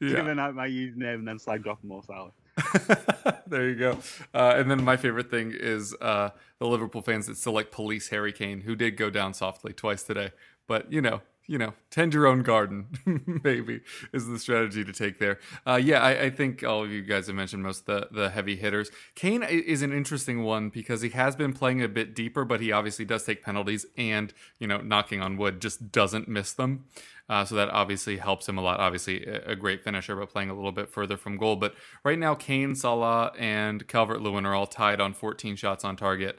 [0.00, 2.32] Giving out my username and then slide off Mo Salah.
[3.46, 3.98] there you go.
[4.34, 8.08] Uh, and then my favorite thing is uh, the Liverpool fans that still like police
[8.08, 10.32] Harry Kane, who did go down softly twice today.
[10.66, 12.86] But you know, you know, tend your own garden,
[13.44, 13.80] maybe
[14.12, 15.38] is the strategy to take there.
[15.66, 18.56] Uh, yeah, I, I, think all of you guys have mentioned most the, the heavy
[18.56, 18.90] hitters.
[19.14, 22.70] Kane is an interesting one because he has been playing a bit deeper, but he
[22.70, 26.84] obviously does take penalties and, you know, knocking on wood, just doesn't miss them.
[27.32, 28.78] Uh, so that obviously helps him a lot.
[28.78, 31.56] Obviously, a great finisher, but playing a little bit further from goal.
[31.56, 35.96] But right now, Kane, Salah, and Calvert Lewin are all tied on 14 shots on
[35.96, 36.38] target.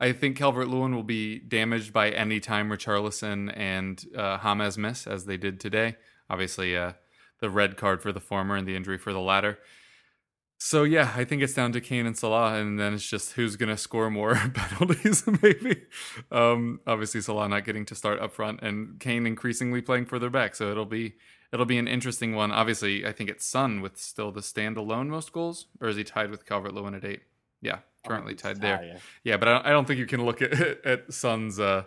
[0.00, 5.06] I think Calvert Lewin will be damaged by any time Richarlison and uh, James miss,
[5.06, 5.94] as they did today.
[6.28, 6.94] Obviously, uh,
[7.38, 9.60] the red card for the former and the injury for the latter.
[10.64, 13.56] So yeah, I think it's down to Kane and Salah, and then it's just who's
[13.56, 15.82] going to score more penalties, maybe.
[16.30, 20.54] Um, obviously, Salah not getting to start up front, and Kane increasingly playing further back.
[20.54, 21.14] So it'll be
[21.52, 22.52] it'll be an interesting one.
[22.52, 26.30] Obviously, I think it's Son with still the standalone most goals, or is he tied
[26.30, 27.22] with Calvert Lewin at eight?
[27.60, 28.84] Yeah, currently tied there.
[28.84, 28.98] yeah.
[29.24, 29.36] yeah.
[29.38, 30.52] but I don't think you can look at
[30.86, 31.82] at Son's uh,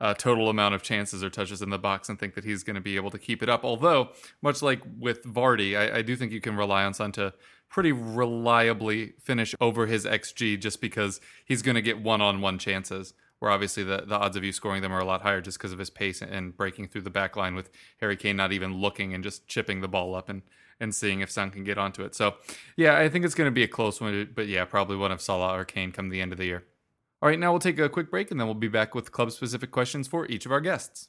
[0.00, 2.74] uh, total amount of chances or touches in the box and think that he's going
[2.74, 3.64] to be able to keep it up.
[3.64, 4.10] Although,
[4.42, 7.32] much like with Vardy, I, I do think you can rely on Son to
[7.76, 13.12] pretty reliably finish over his xG just because he's going to get one-on-one chances.
[13.38, 15.72] Where obviously the, the odds of you scoring them are a lot higher just because
[15.72, 17.68] of his pace and breaking through the back line with
[18.00, 20.40] Harry Kane not even looking and just chipping the ball up and
[20.80, 22.14] and seeing if Son can get onto it.
[22.14, 22.36] So,
[22.78, 25.20] yeah, I think it's going to be a close one, but yeah, probably one of
[25.20, 26.64] Salah or Kane come the end of the year.
[27.20, 29.32] All right, now we'll take a quick break and then we'll be back with club
[29.32, 31.08] specific questions for each of our guests.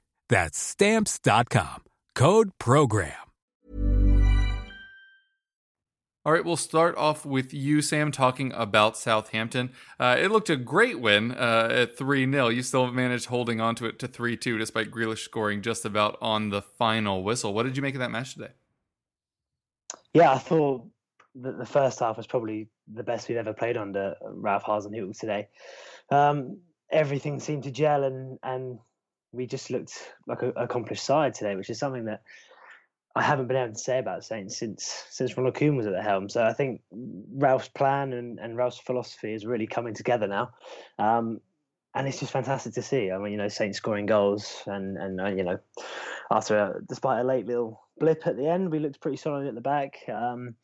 [0.31, 1.83] That's Stamps.com.
[2.15, 3.11] Code PROGRAM.
[6.23, 9.71] All right, we'll start off with you, Sam, talking about Southampton.
[9.99, 12.47] Uh, it looked a great win uh, at 3 0.
[12.47, 16.17] You still managed holding on to it to 3 2, despite Grealish scoring just about
[16.21, 17.53] on the final whistle.
[17.53, 18.53] What did you make of that match today?
[20.13, 20.87] Yeah, I thought
[21.41, 25.49] that the first half was probably the best we've ever played under Ralph Hasenhüttl today.
[26.09, 28.79] Um, everything seemed to gel, and and
[29.31, 32.21] we just looked like an accomplished side today, which is something that
[33.15, 36.01] I haven't been able to say about Saints since since Ronald Koeman was at the
[36.01, 36.29] helm.
[36.29, 40.51] So I think Ralph's plan and, and Ralph's philosophy is really coming together now,
[40.97, 41.41] um,
[41.93, 43.11] and it's just fantastic to see.
[43.11, 45.59] I mean, you know, Saints scoring goals, and and uh, you know,
[46.31, 49.55] after a, despite a late little blip at the end, we looked pretty solid at
[49.55, 49.97] the back.
[50.07, 50.55] Um,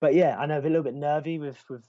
[0.00, 1.84] but yeah, I know a little bit nervy with with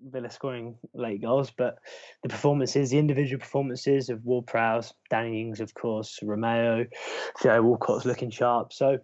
[0.00, 1.78] Villa scoring late goals, but
[2.22, 6.86] the performances, the individual performances of Ward Prowse, Danny Ings, of course, Romeo,
[7.40, 8.72] Theo Walcott's looking sharp.
[8.72, 8.98] So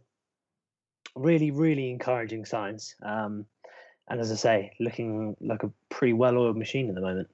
[1.15, 2.95] really, really encouraging signs.
[3.03, 3.47] Um,
[4.09, 7.29] and as I say, looking like a pretty well-oiled machine at the moment.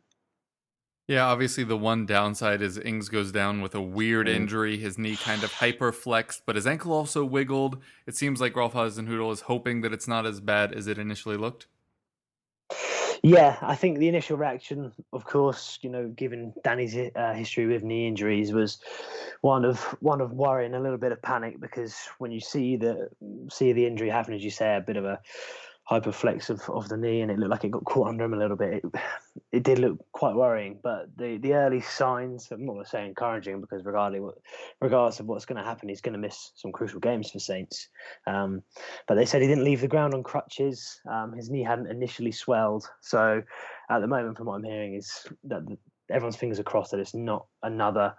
[1.08, 4.34] Yeah, obviously the one downside is Ings goes down with a weird Mm.
[4.34, 4.76] injury.
[4.76, 7.82] His knee kind of hyperflexed, but his ankle also wiggled.
[8.06, 11.38] It seems like Ralph Hasenhüttl is hoping that it's not as bad as it initially
[11.38, 11.66] looked.
[13.22, 17.82] Yeah, I think the initial reaction, of course, you know, given Danny's uh, history with
[17.82, 18.78] knee injuries, was
[19.40, 22.76] one of one of worry and a little bit of panic because when you see
[22.76, 23.08] the
[23.50, 25.20] see the injury happen, as you say, a bit of a
[25.90, 28.38] hyperflex of, of the knee, and it looked like it got caught under him a
[28.38, 28.84] little bit.
[28.84, 28.84] It,
[29.52, 33.06] it did look quite worrying, but the, the early signs, I'm not going to say
[33.06, 34.34] encouraging because regardless, what,
[34.80, 37.88] regardless of what's going to happen, he's going to miss some crucial games for Saints.
[38.26, 38.62] Um,
[39.06, 41.00] but they said he didn't leave the ground on crutches.
[41.10, 43.42] Um, his knee hadn't initially swelled, so
[43.90, 45.78] at the moment, from what I'm hearing, is that the,
[46.10, 48.14] everyone's fingers are crossed that it's not another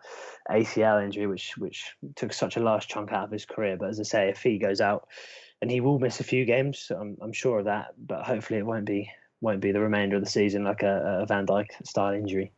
[0.50, 3.78] ACL injury, which which took such a large chunk out of his career.
[3.80, 5.08] But as I say, if he goes out
[5.62, 6.92] and he will miss a few games.
[6.98, 9.10] I'm, I'm sure of that, but hopefully it won't be
[9.42, 12.52] won't be the remainder of the season like a, a Van Dijk style injury.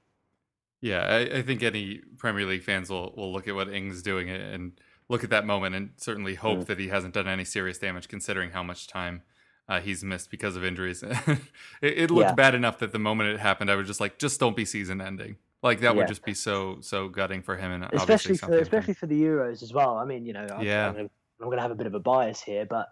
[0.82, 4.30] Yeah, I, I think any Premier League fans will, will look at what Ings doing
[4.32, 4.72] and
[5.10, 6.66] look at that moment and certainly hope Mm.
[6.66, 9.22] that he hasn't done any serious damage considering how much time
[9.70, 11.04] uh, he's missed because of injuries.
[11.04, 11.38] it,
[11.82, 12.34] it looked Yeah.
[12.36, 15.02] bad enough that the moment it happened, I was just like, just don't be season
[15.02, 15.36] ending.
[15.62, 19.06] Like that would just be so so gutting for him and especially for especially for
[19.06, 19.98] the Euros as well.
[19.98, 20.88] I mean, you know, I, Yeah.
[20.88, 21.10] I'm, gonna,
[21.42, 22.88] I'm going to have a bit of a bias here, but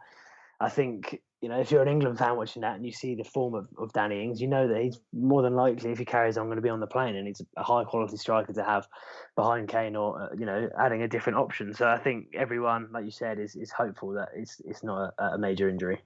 [0.59, 3.23] I think you know if you're an England fan watching that and you see the
[3.23, 6.37] form of, of Danny Ings, you know that he's more than likely, if he carries
[6.37, 8.87] on, going to be on the plane, and he's a high quality striker to have
[9.35, 11.73] behind Kane or uh, you know adding a different option.
[11.73, 15.23] So I think everyone, like you said, is is hopeful that it's it's not a,
[15.23, 16.01] a major injury.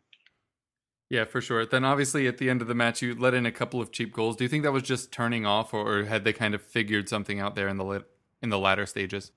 [1.10, 1.64] Yeah, for sure.
[1.66, 4.14] Then obviously at the end of the match, you let in a couple of cheap
[4.14, 4.36] goals.
[4.36, 7.08] Do you think that was just turning off, or, or had they kind of figured
[7.08, 8.10] something out there in the lit,
[8.42, 9.32] in the latter stages?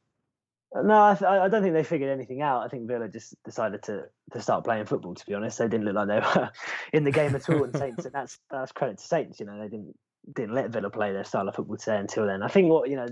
[0.83, 2.65] No, I, th- I don't think they figured anything out.
[2.65, 5.15] I think Villa just decided to to start playing football.
[5.15, 6.51] To be honest, they didn't look like they were
[6.93, 7.65] in the game at all.
[7.65, 9.41] And Saints, and that's that's credit to Saints.
[9.41, 9.95] You know, they didn't
[10.35, 12.43] didn't let Villa play their style of football today until then.
[12.43, 13.07] I think what you know,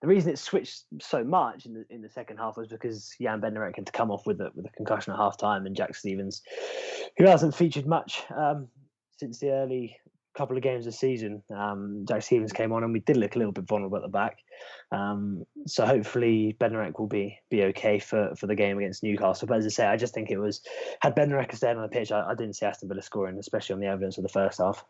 [0.00, 3.40] the reason it switched so much in the in the second half was because Jan
[3.40, 5.94] Bednarek had to come off with a with a concussion at half time, and Jack
[5.94, 6.42] Stephens,
[7.16, 8.68] who hasn't featured much um,
[9.18, 9.96] since the early
[10.34, 11.42] couple of games this season.
[11.54, 14.08] Um, Jack Stephens came on, and we did look a little bit vulnerable at the
[14.08, 14.38] back.
[14.92, 19.48] Um, so hopefully Bednarek will be be okay for, for the game against Newcastle.
[19.48, 20.60] But as I say, I just think it was
[21.00, 23.80] had Bednarek stayed on the pitch, I, I didn't see Aston Villa scoring, especially on
[23.80, 24.84] the evidence of the first half.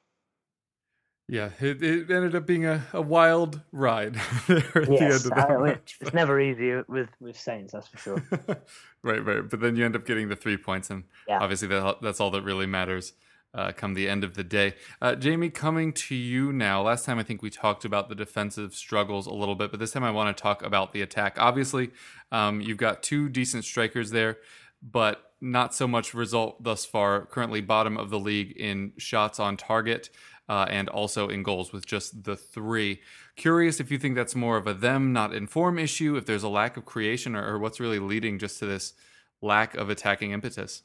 [1.28, 4.16] Yeah, it, it ended up being a, a wild ride
[4.48, 5.96] there at the end Yes, of I- match.
[6.00, 8.22] it's never easy with with Saints, that's for sure.
[9.04, 9.48] right, right.
[9.48, 11.38] But then you end up getting the three points, and Yeah.
[11.40, 13.12] obviously that, that's all that really matters.
[13.54, 14.74] Uh, come the end of the day.
[15.00, 16.82] Uh, Jamie, coming to you now.
[16.82, 19.92] Last time I think we talked about the defensive struggles a little bit, but this
[19.92, 21.36] time I want to talk about the attack.
[21.38, 21.90] Obviously,
[22.30, 24.38] um, you've got two decent strikers there,
[24.82, 27.26] but not so much result thus far.
[27.26, 30.10] Currently, bottom of the league in shots on target.
[30.48, 33.00] Uh, and also in goals with just the three.
[33.36, 36.48] Curious if you think that's more of a them not inform issue, if there's a
[36.48, 38.94] lack of creation, or, or what's really leading just to this
[39.40, 40.82] lack of attacking impetus.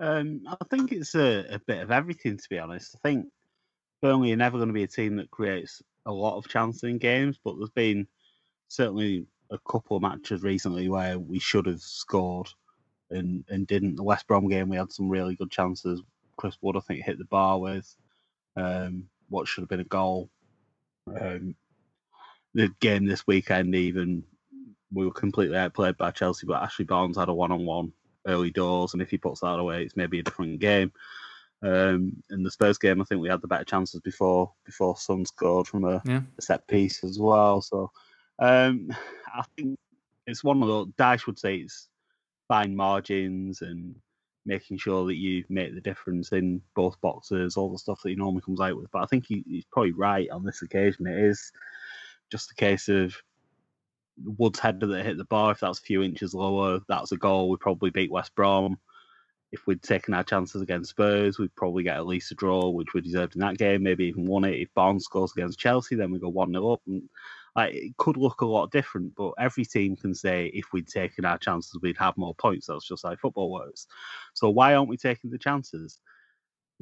[0.00, 2.94] Um, I think it's a, a, bit of everything, to be honest.
[2.94, 3.26] I think
[4.00, 6.98] Burnley are never going to be a team that creates a lot of chances in
[6.98, 8.06] games, but there's been
[8.68, 12.48] certainly a couple of matches recently where we should have scored
[13.10, 13.96] and, and didn't.
[13.96, 16.02] The West Brom game, we had some really good chances.
[16.36, 17.92] Chris Wood, I think, hit the bar with
[18.56, 20.30] um, what should have been a goal.
[21.20, 21.56] Um,
[22.54, 24.22] the game this weekend, even,
[24.92, 27.92] we were completely outplayed by Chelsea, but Ashley Barnes had a one on one
[28.26, 30.92] early doors, and if he puts that away, it's maybe a different game.
[31.62, 35.24] Um, in the Spurs game, I think we had the better chances before before Son
[35.24, 36.20] scored from a, yeah.
[36.38, 37.60] a set piece as well.
[37.62, 37.90] So
[38.38, 38.94] um,
[39.26, 39.76] I think
[40.26, 40.88] it's one of those.
[40.98, 41.88] Dyche would say it's
[42.46, 43.94] fine margins and
[44.46, 48.14] making sure that you make the difference in both boxes, all the stuff that he
[48.14, 48.90] normally comes out with.
[48.90, 51.06] But I think he, he's probably right on this occasion.
[51.06, 51.52] It is
[52.30, 53.14] just a case of
[54.24, 57.16] Wood's header that hit the bar, if that was a few inches lower, that's a
[57.16, 57.48] goal.
[57.48, 58.78] We probably beat West Brom.
[59.50, 62.92] If we'd taken our chances against Spurs, we'd probably get at least a draw, which
[62.92, 63.82] we deserved in that game.
[63.82, 64.60] Maybe even won it.
[64.60, 66.82] If Barnes scores against Chelsea, then we go one 0 up.
[66.86, 67.08] And
[67.56, 71.24] like it could look a lot different, but every team can say if we'd taken
[71.24, 72.66] our chances, we'd have more points.
[72.66, 73.86] That's just how football works.
[74.34, 75.98] So why aren't we taking the chances?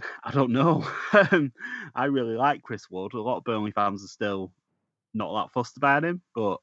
[0.24, 0.86] I don't know.
[1.94, 3.14] I really like Chris Wood.
[3.14, 4.52] A lot of Burnley fans are still
[5.14, 6.58] not that fussed about him, but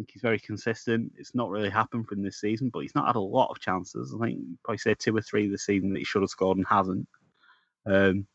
[0.00, 1.12] think he's very consistent.
[1.18, 4.14] It's not really happened from this season, but he's not had a lot of chances.
[4.14, 6.66] I think probably say two or three this season that he should have scored and
[6.66, 7.06] hasn't.
[7.86, 8.26] Um,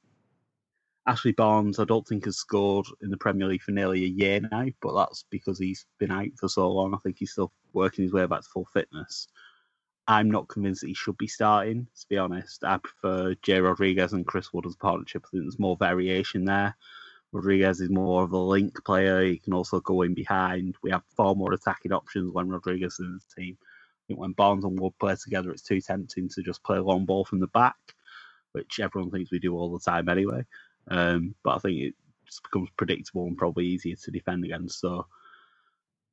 [1.07, 4.41] Ashley Barnes, I don't think has scored in the Premier League for nearly a year
[4.51, 6.93] now, but that's because he's been out for so long.
[6.93, 9.27] I think he's still working his way back to full fitness.
[10.07, 12.63] I'm not convinced that he should be starting, to be honest.
[12.63, 15.25] I prefer Jay Rodriguez and Chris Wood as a partnership.
[15.25, 16.75] I think there's more variation there.
[17.31, 19.23] Rodriguez is more of a link player.
[19.23, 20.75] He can also go in behind.
[20.81, 23.57] We have far more attacking options when Rodriguez is in the team.
[23.61, 27.05] I think when Barnes and Wood play together, it's too tempting to just play long
[27.05, 27.75] ball from the back,
[28.53, 30.45] which everyone thinks we do all the time anyway.
[30.87, 31.95] Um, but I think it
[32.25, 34.79] just becomes predictable and probably easier to defend against.
[34.79, 35.07] So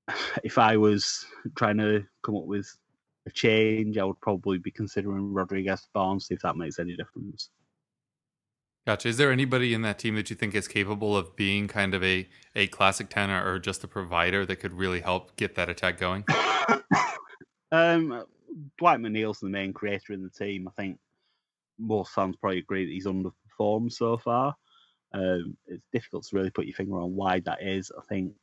[0.44, 2.74] if I was trying to come up with
[3.26, 7.50] a change, I would probably be considering Rodriguez Barnes, see if that makes any difference.
[8.84, 9.08] Gotcha.
[9.08, 12.02] Is there anybody in that team that you think is capable of being kind of
[12.02, 15.98] a, a classic tenor or just a provider that could really help get that attack
[15.98, 16.24] going?
[17.72, 18.24] um,
[18.78, 20.66] Dwight McNeil's the main creator in the team.
[20.66, 20.98] I think
[21.78, 24.56] most fans probably agree that he's underperformed so far.
[25.14, 27.92] Um, it's difficult to really put your finger on why that is.
[27.96, 28.34] I think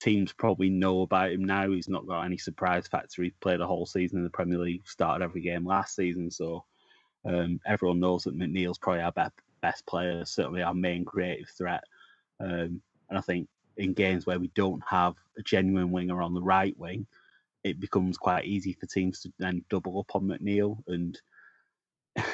[0.00, 1.70] teams probably know about him now.
[1.70, 3.22] He's not got any surprise factor.
[3.22, 6.64] He's played a whole season in the Premier League, started every game last season, so
[7.28, 11.84] um, everyone knows that McNeil's probably our best, best player, certainly our main creative threat.
[12.40, 16.42] Um, and I think in games where we don't have a genuine winger on the
[16.42, 17.06] right wing,
[17.64, 20.78] it becomes quite easy for teams to then double up on McNeil.
[20.86, 21.20] And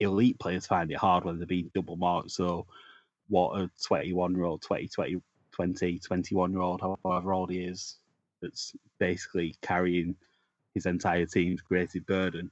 [0.00, 2.32] elite players find it hard when they're being double marked.
[2.32, 2.66] So,
[3.28, 5.20] what a 21 year old, 20, 20,
[5.52, 7.96] 20, 21 year old, however old he is,
[8.42, 10.14] that's basically carrying
[10.74, 12.50] his entire team's creative burden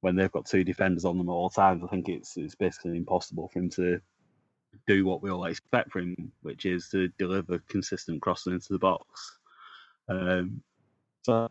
[0.00, 2.96] when they've got two defenders on them at all times, I think it's it's basically
[2.96, 4.00] impossible for him to
[4.86, 8.78] do what we all expect from him, which is to deliver consistent crossing into the
[8.78, 9.38] box.
[10.08, 10.62] Um,
[11.22, 11.48] so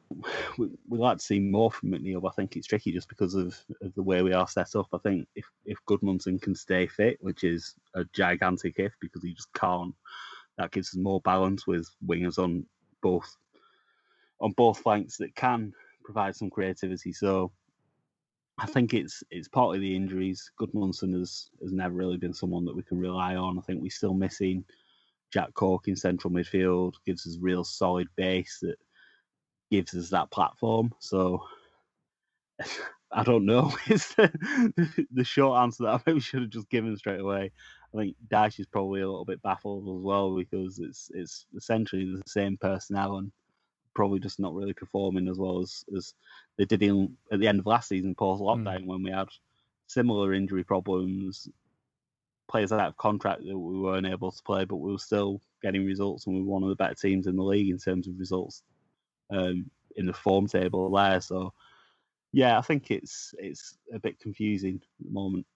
[0.58, 3.36] we, we like to see more from McNeil, but I think it's tricky just because
[3.36, 4.88] of, of the way we are set up.
[4.94, 9.34] I think if, if Gudmundsson can stay fit, which is a gigantic if because he
[9.34, 9.94] just can't,
[10.58, 12.66] that gives us more balance with wingers on
[13.04, 13.38] both
[14.40, 15.74] on both flanks that can
[16.04, 17.12] provide some creativity.
[17.12, 17.52] So
[18.60, 20.52] I think it's it's partly the injuries.
[20.60, 23.58] Gudmundsson has has never really been someone that we can rely on.
[23.58, 24.66] I think we're still missing
[25.32, 26.96] Jack Cork in central midfield.
[27.06, 28.78] Gives us real solid base that
[29.70, 30.94] gives us that platform.
[31.00, 31.44] So
[33.12, 33.74] I don't know.
[33.88, 37.52] It's the, the short answer that I maybe should have just given straight away.
[37.94, 42.06] I think Dyche is probably a little bit baffled as well because it's it's essentially
[42.06, 43.32] the same personnel and
[43.98, 46.14] probably just not really performing as well as, as
[46.56, 48.86] they did in at the end of last season post lockdown mm.
[48.86, 49.28] when we had
[49.88, 51.50] similar injury problems,
[52.48, 55.84] players out of contract that we weren't able to play, but we were still getting
[55.84, 58.20] results and we were one of the better teams in the league in terms of
[58.20, 58.62] results
[59.32, 61.20] um, in the form table there.
[61.20, 61.52] So
[62.32, 65.48] yeah, I think it's it's a bit confusing at the moment.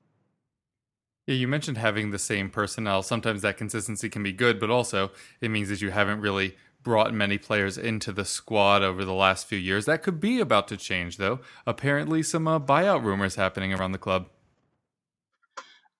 [1.27, 3.03] Yeah, you mentioned having the same personnel.
[3.03, 5.11] Sometimes that consistency can be good, but also
[5.41, 9.47] it means that you haven't really brought many players into the squad over the last
[9.47, 9.85] few years.
[9.85, 11.39] That could be about to change, though.
[11.65, 14.29] Apparently, some uh, buyout rumors happening around the club.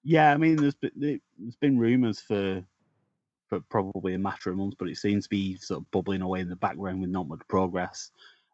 [0.04, 2.64] Yeah, I mean, there's been, there's been rumours for
[3.52, 6.40] for probably a matter of months, but it seems to be sort of bubbling away
[6.40, 8.12] in the background with not much progress.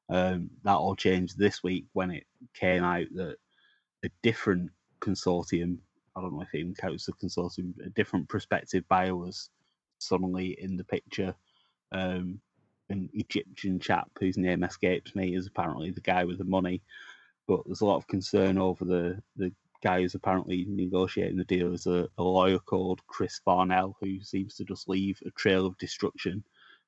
[0.09, 2.23] Um, that all changed this week when it
[2.55, 3.35] came out that
[4.03, 5.77] a different consortium,
[6.15, 9.51] I don't know if it even counts a consortium, a different prospective buyer was
[9.99, 11.35] suddenly in the picture.
[11.91, 12.39] Um,
[12.89, 16.81] an Egyptian chap whose name escapes me is apparently the guy with the money,
[17.47, 19.51] but there's a lot of concern over the, the
[19.83, 24.55] guy who's apparently negotiating the deal is a, a lawyer called Chris Farnell, who seems
[24.55, 26.43] to just leave a trail of destruction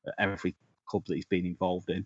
[0.08, 2.06] at every club that he's been involved in.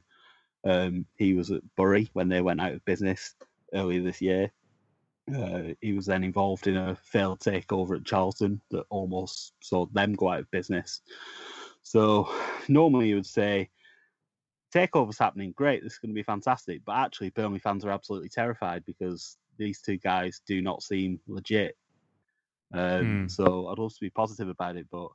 [0.66, 3.36] Um, he was at Bury when they went out of business
[3.74, 4.52] earlier this year.
[5.34, 10.14] Uh, he was then involved in a failed takeover at Charlton that almost saw them
[10.16, 11.02] go out of business.
[11.84, 12.30] So
[12.68, 13.70] normally you would say
[14.74, 16.82] takeover's happening, great, this is going to be fantastic.
[16.86, 21.78] But actually, Burnley fans are absolutely terrified because these two guys do not seem legit.
[22.74, 23.28] Um, Hmm.
[23.28, 25.10] So I'd love to be positive about it, but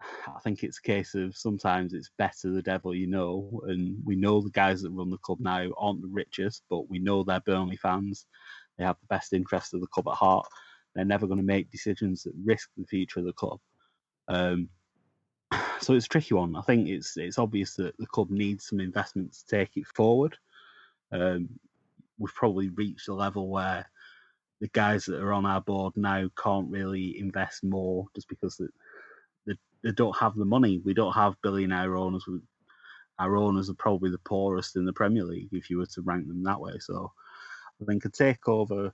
[0.28, 4.14] I think it's a case of sometimes it's better the devil you know, and we
[4.14, 7.40] know the guys that run the club now aren't the richest, but we know they're
[7.40, 8.26] Burnley fans.
[8.78, 10.46] They have the best interest of the club at heart.
[10.94, 13.58] They're never going to make decisions that risk the future of the club.
[14.28, 14.68] Um,
[15.84, 16.56] so it's a tricky one.
[16.56, 20.36] I think it's it's obvious that the club needs some investment to take it forward.
[21.12, 21.48] Um,
[22.18, 23.88] we've probably reached a level where
[24.60, 28.60] the guys that are on our board now can't really invest more just because
[29.46, 30.80] they, they don't have the money.
[30.84, 32.24] We don't have billionaire owners.
[32.26, 32.38] We,
[33.18, 36.26] our owners are probably the poorest in the Premier League if you were to rank
[36.26, 36.72] them that way.
[36.80, 37.12] So
[37.82, 38.92] I think a takeover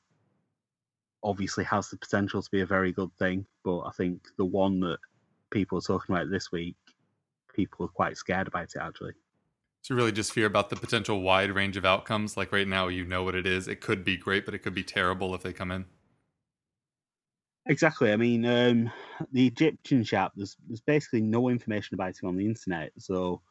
[1.22, 4.80] obviously has the potential to be a very good thing, but I think the one
[4.80, 4.98] that
[5.50, 6.76] people are talking about this week,
[7.54, 9.12] people are quite scared about it actually.
[9.82, 12.36] So really just fear about the potential wide range of outcomes.
[12.36, 13.66] Like right now, you know what it is.
[13.66, 15.86] It could be great, but it could be terrible if they come in.
[17.66, 18.12] Exactly.
[18.12, 18.90] I mean, um,
[19.32, 22.92] the Egyptian chap, there's there's basically no information about him on the internet.
[22.98, 23.42] So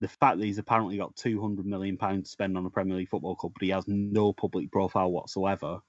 [0.00, 2.96] the fact that he's apparently got two hundred million pounds to spend on a Premier
[2.96, 5.80] League football club, but he has no public profile whatsoever,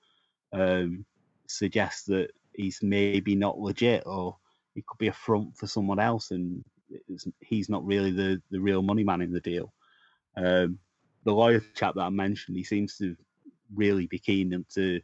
[0.54, 1.06] um,
[1.48, 4.38] suggests that he's maybe not legit, or
[4.80, 6.64] he could be a front for someone else, and
[7.42, 9.74] he's not really the the real money man in the deal.
[10.38, 10.80] Um,
[11.26, 13.18] the lawyer chap that I mentioned, he seems to
[13.76, 15.02] really be keen to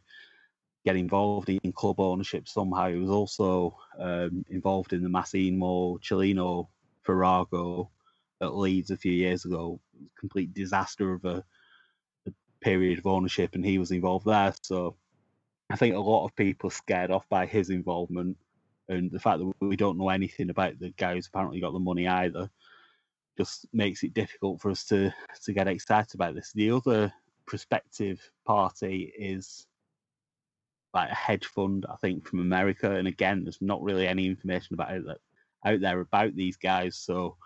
[0.86, 2.88] get involved in club ownership somehow.
[2.88, 6.68] He was also um, involved in the Massimo Cellino
[7.02, 7.90] Farrago
[8.40, 9.78] at Leeds a few years ago.
[10.18, 11.44] Complete disaster of a,
[12.26, 14.54] a period of ownership, and he was involved there.
[14.62, 14.96] So
[15.68, 18.38] I think a lot of people scared off by his involvement
[18.88, 21.78] and the fact that we don't know anything about the guy who's apparently got the
[21.78, 22.48] money either
[23.36, 25.12] just makes it difficult for us to
[25.44, 26.52] to get excited about this.
[26.54, 27.12] The other
[27.46, 29.66] prospective party is
[30.94, 32.90] like a hedge fund, I think, from America.
[32.90, 35.18] And again, there's not really any information about it that
[35.64, 36.96] out there about these guys.
[36.96, 37.36] So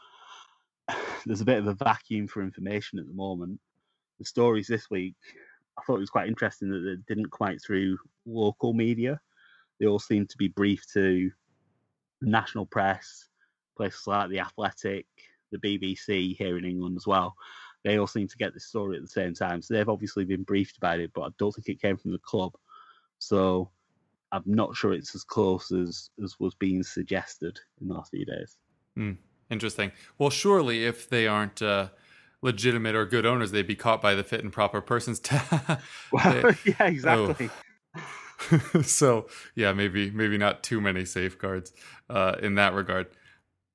[1.26, 3.58] there's a bit of a vacuum for information at the moment.
[4.18, 5.14] The stories this week,
[5.78, 9.20] I thought it was quite interesting that they didn't quite through local media.
[9.80, 11.30] They all seem to be briefed to
[12.20, 13.28] national press,
[13.76, 15.06] places like the Athletic,
[15.50, 17.34] the BBC here in England as well.
[17.82, 19.62] They all seem to get this story at the same time.
[19.62, 22.18] So they've obviously been briefed about it, but I don't think it came from the
[22.18, 22.52] club.
[23.18, 23.70] So
[24.32, 28.26] I'm not sure it's as close as, as was being suggested in the last few
[28.26, 28.58] days.
[28.96, 29.12] Hmm.
[29.50, 29.92] Interesting.
[30.18, 31.88] Well, surely if they aren't uh,
[32.42, 35.18] legitimate or good owners, they'd be caught by the fit and proper persons.
[35.20, 35.36] T-
[36.12, 37.50] Well, yeah, exactly.
[38.82, 41.72] so yeah, maybe maybe not too many safeguards
[42.08, 43.08] uh, in that regard.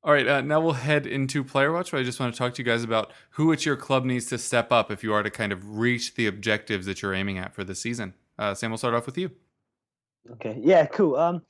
[0.03, 1.91] All right, uh, now we'll head into Player Watch.
[1.91, 4.27] But I just want to talk to you guys about who at your club needs
[4.27, 7.39] to step up if you are to kind of reach the objectives that you're aiming
[7.39, 8.13] at for the season.
[8.37, 9.31] Uh, Sam, we'll start off with you.
[10.33, 10.59] Okay.
[10.61, 10.85] Yeah.
[10.85, 11.15] Cool.
[11.15, 11.41] Um,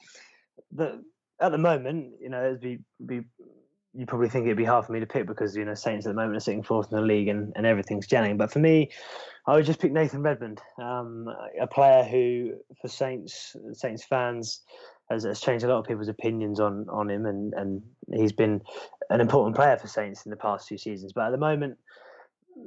[0.72, 1.04] the
[1.40, 3.22] at the moment, you know, it'd be be
[3.96, 6.10] you probably think it'd be hard for me to pick because you know Saints at
[6.10, 8.38] the moment are sitting fourth in the league and, and everything's gelling.
[8.38, 8.92] But for me,
[9.48, 11.28] I would just pick Nathan Redmond, um,
[11.60, 14.62] a player who for Saints Saints fans
[15.10, 17.82] has, has changed a lot of people's opinions on on him, and and
[18.14, 18.62] he's been
[19.10, 21.14] an important player for Saints in the past two seasons.
[21.14, 21.78] But at the moment.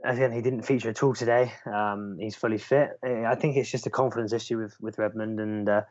[0.04, 1.50] Again, he didn't feature at all today.
[1.64, 2.90] Um, he's fully fit.
[3.02, 5.82] I think it's just a confidence issue with with Redmond, and uh,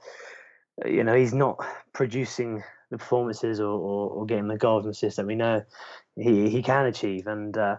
[0.85, 1.57] you know he's not
[1.93, 5.63] producing the performances or, or, or getting the goals and assists that we know
[6.15, 7.27] he, he can achieve.
[7.27, 7.77] And uh,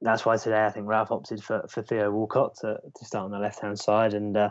[0.00, 3.30] that's why today I think Ralph opted for, for Theo Walcott to, to start on
[3.30, 4.50] the left hand side, and uh,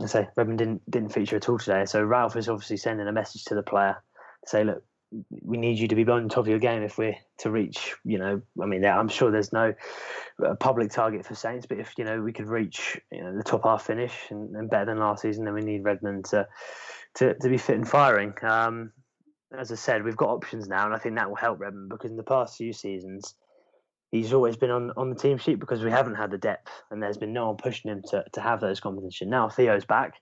[0.00, 1.84] I say Redmond didn't didn't feature at all today.
[1.86, 3.96] So Ralph is obviously sending a message to the player
[4.44, 4.84] to say, look,
[5.42, 7.94] we need you to be on top of your game if we're to reach.
[8.04, 9.74] You know, I mean, I'm sure there's no
[10.44, 13.44] uh, public target for Saints, but if you know we could reach you know the
[13.44, 16.46] top half finish and, and better than last season, then we need Redmond to
[17.16, 18.34] to, to be fit and firing.
[18.42, 18.92] Um,
[19.58, 22.10] as I said, we've got options now, and I think that will help Redmond because
[22.10, 23.34] in the past few seasons
[24.14, 27.02] he's always been on, on the team sheet because we haven't had the depth and
[27.02, 29.28] there's been no one pushing him to, to have those competition.
[29.28, 30.14] Now Theo's back,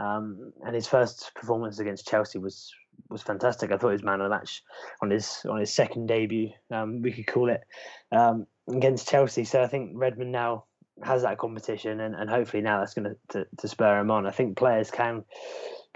[0.00, 2.72] um, and his first performance against Chelsea was
[3.08, 3.70] was fantastic.
[3.70, 4.62] I thought he was man of the match
[5.00, 7.60] on his on his second debut, um, we could call it,
[8.10, 9.44] um, against Chelsea.
[9.44, 10.64] So I think Redmond now
[11.04, 14.26] has that competition, and, and hopefully now that's going to, to spur him on.
[14.26, 15.24] I think players can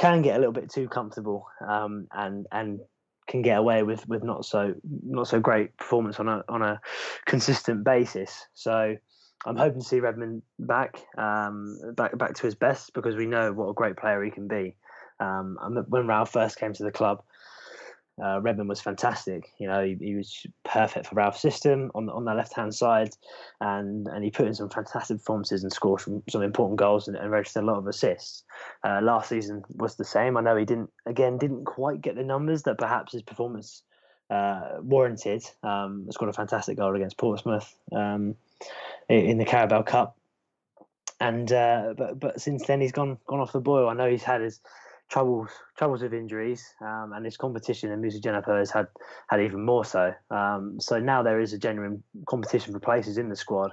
[0.00, 2.80] can get a little bit too comfortable um, and and
[3.28, 4.74] can get away with with not so
[5.04, 6.80] not so great performance on a on a
[7.26, 8.46] consistent basis.
[8.54, 8.96] So
[9.44, 13.52] I'm hoping to see Redmond back um, back back to his best because we know
[13.52, 14.74] what a great player he can be.
[15.20, 17.22] Um, when Ralph first came to the club,
[18.22, 19.52] uh, Redmond was fantastic.
[19.58, 22.74] You know, he, he, was perfect for Ralph's system on the, on the left hand
[22.74, 23.16] side,
[23.60, 27.16] and and he put in some fantastic performances and scored some, some important goals and,
[27.16, 28.44] and registered a lot of assists.
[28.84, 30.36] Uh, last season was the same.
[30.36, 33.82] I know he didn't again didn't quite get the numbers that perhaps his performance
[34.28, 35.42] uh, warranted.
[35.62, 38.36] Um, scored a fantastic goal against Portsmouth um,
[39.08, 40.16] in the Carabao Cup,
[41.20, 43.88] and uh, but but since then he's gone gone off the boil.
[43.88, 44.60] I know he's had his
[45.10, 48.86] troubles troubles with injuries, um, and his competition in Moussa Djenepo has had
[49.28, 50.14] had even more so.
[50.30, 53.72] Um, so now there is a genuine competition for places in the squad.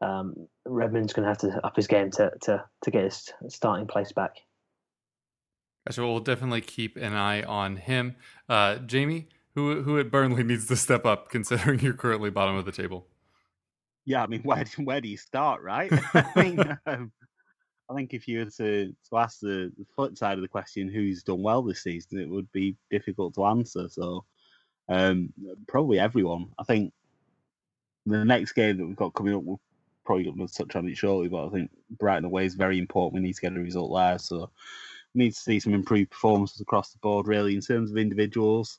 [0.00, 3.86] Um, Redmond's going to have to up his game to to to get his starting
[3.86, 4.36] place back.
[5.90, 8.16] So we'll definitely keep an eye on him.
[8.48, 12.64] Uh, Jamie, who who at Burnley needs to step up, considering you're currently bottom of
[12.64, 13.06] the table.
[14.04, 15.92] Yeah, I mean, where where do you start, right?
[16.14, 17.12] I mean, um,
[17.90, 20.88] I think if you were to, to ask the, the flip side of the question,
[20.88, 23.88] who's done well this season, it would be difficult to answer.
[23.88, 24.24] So
[24.88, 25.32] um,
[25.66, 26.48] probably everyone.
[26.58, 26.92] I think
[28.04, 29.60] the next game that we've got coming up, we'll
[30.04, 33.22] probably going to touch on it shortly, but I think Brighton away is very important.
[33.22, 34.18] We need to get a result there.
[34.18, 34.50] So
[35.14, 38.78] we need to see some improved performances across the board, really, in terms of individuals.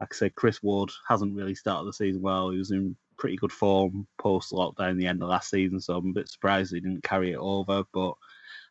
[0.00, 2.50] Like I said, Chris Wood hasn't really started the season well.
[2.50, 6.10] He was in pretty good form post lockdown the end of last season, so I'm
[6.10, 7.84] a bit surprised he didn't carry it over.
[7.92, 8.14] But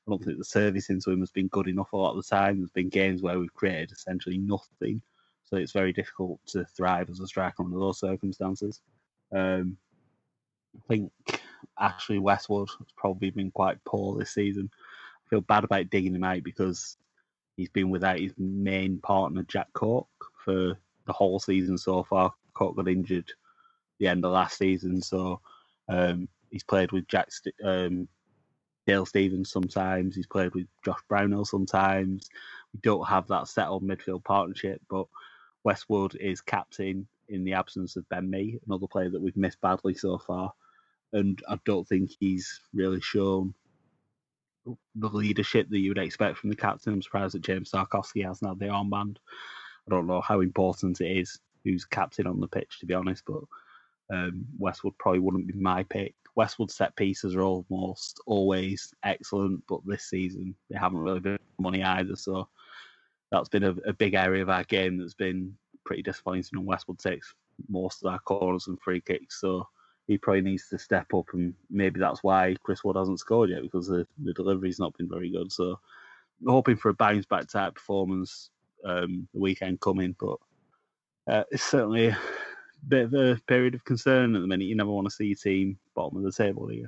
[0.10, 2.36] I don't think the service into him has been good enough a lot of the
[2.36, 2.58] time.
[2.58, 5.04] There's been games where we've created essentially nothing,
[5.44, 8.82] so it's very difficult to thrive as a striker under those circumstances.
[9.32, 9.78] Um,
[10.76, 11.12] I think
[11.80, 14.72] Ashley Westwood has probably been quite poor this season.
[14.74, 16.98] I feel bad about digging him out because
[17.56, 20.08] he's been without his main partner Jack Cork
[20.44, 22.34] for the whole season so far.
[22.56, 23.32] Cork got injured
[24.00, 25.40] the end of last season, so
[25.88, 27.30] um, he's played with Jack
[27.64, 28.08] um,
[28.90, 30.16] Dale Stephens sometimes.
[30.16, 32.28] He's played with Josh Brownhill sometimes.
[32.74, 35.06] We don't have that settled midfield partnership, but
[35.64, 39.94] Westwood is captain in the absence of Ben Mee, another player that we've missed badly
[39.94, 40.52] so far.
[41.14, 43.54] And I don't think he's really shown
[44.96, 46.94] the leadership that you would expect from the captain.
[46.94, 49.18] I'm surprised that James Tarkowski has now the armband.
[49.88, 53.24] I don't know how important it is who's captain on the pitch, to be honest,
[53.28, 53.44] but
[54.12, 56.16] um, Westwood probably wouldn't be my pick.
[56.40, 61.84] Westwood set pieces are almost always excellent, but this season they haven't really been money
[61.84, 62.16] either.
[62.16, 62.48] So
[63.30, 65.54] that's been a, a big area of our game that's been
[65.86, 66.52] pretty disappointing.
[66.54, 67.36] And Westwood takes
[67.68, 69.68] most of our corners and free kicks, so
[70.08, 71.26] he probably needs to step up.
[71.34, 75.10] And maybe that's why Chris Wood hasn't scored yet because the, the delivery's not been
[75.10, 75.52] very good.
[75.52, 75.78] So
[76.48, 78.50] hoping for a bounce back type performance
[78.86, 80.38] um, the weekend coming, but
[81.30, 82.16] uh, it's certainly
[82.88, 84.66] bit of a period of concern at the minute.
[84.66, 86.88] You never want to see your team bottom of the table, do you?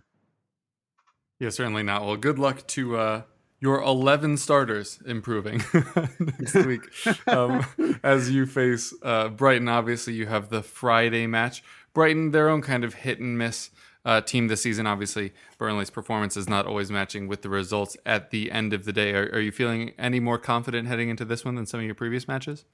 [1.40, 2.06] Yeah, certainly not.
[2.06, 3.22] Well, good luck to uh,
[3.60, 5.64] your 11 starters improving
[6.20, 6.82] next week
[7.28, 7.66] um,
[8.04, 9.68] as you face uh, Brighton.
[9.68, 11.64] Obviously, you have the Friday match.
[11.94, 13.70] Brighton, their own kind of hit and miss
[14.06, 14.88] uh, team this season.
[14.88, 18.94] Obviously, Burnley's performance is not always matching with the results at the end of the
[18.94, 19.14] day.
[19.14, 21.96] Are, are you feeling any more confident heading into this one than some of your
[21.96, 22.66] previous matches?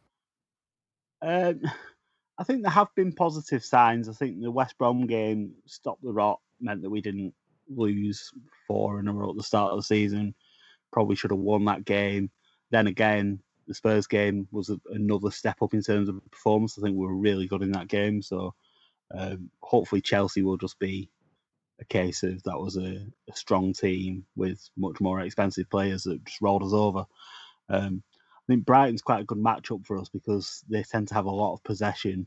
[1.22, 1.62] Um,
[2.38, 4.08] I think there have been positive signs.
[4.08, 7.34] I think the West Brom game stopped the rot, meant that we didn't
[7.70, 8.32] lose
[8.68, 10.36] four in a row at the start of the season.
[10.92, 12.30] Probably should have won that game.
[12.70, 16.78] Then again, the Spurs game was a, another step up in terms of performance.
[16.78, 18.22] I think we were really good in that game.
[18.22, 18.54] So
[19.14, 21.10] um, hopefully Chelsea will just be
[21.80, 26.24] a case of that was a, a, strong team with much more expensive players that
[26.26, 27.06] just rolled us over.
[27.70, 28.04] Um,
[28.48, 31.32] I think Brighton's quite a good matchup for us because they tend to have a
[31.32, 32.26] lot of possession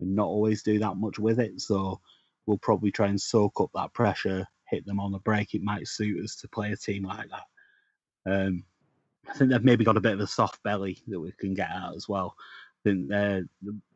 [0.00, 1.60] and not always do that much with it.
[1.60, 2.00] So
[2.46, 5.54] we'll probably try and soak up that pressure, hit them on the break.
[5.54, 8.32] It might suit us to play a team like that.
[8.32, 8.64] Um,
[9.28, 11.70] I think they've maybe got a bit of a soft belly that we can get
[11.70, 12.36] at as well.
[12.38, 13.42] I think they're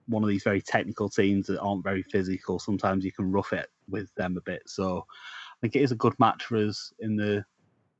[0.06, 2.58] one of these very technical teams that aren't very physical.
[2.58, 4.62] Sometimes you can rough it with them a bit.
[4.66, 7.44] So I think it is a good match for us in the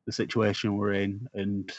[0.07, 1.71] the situation we're in, and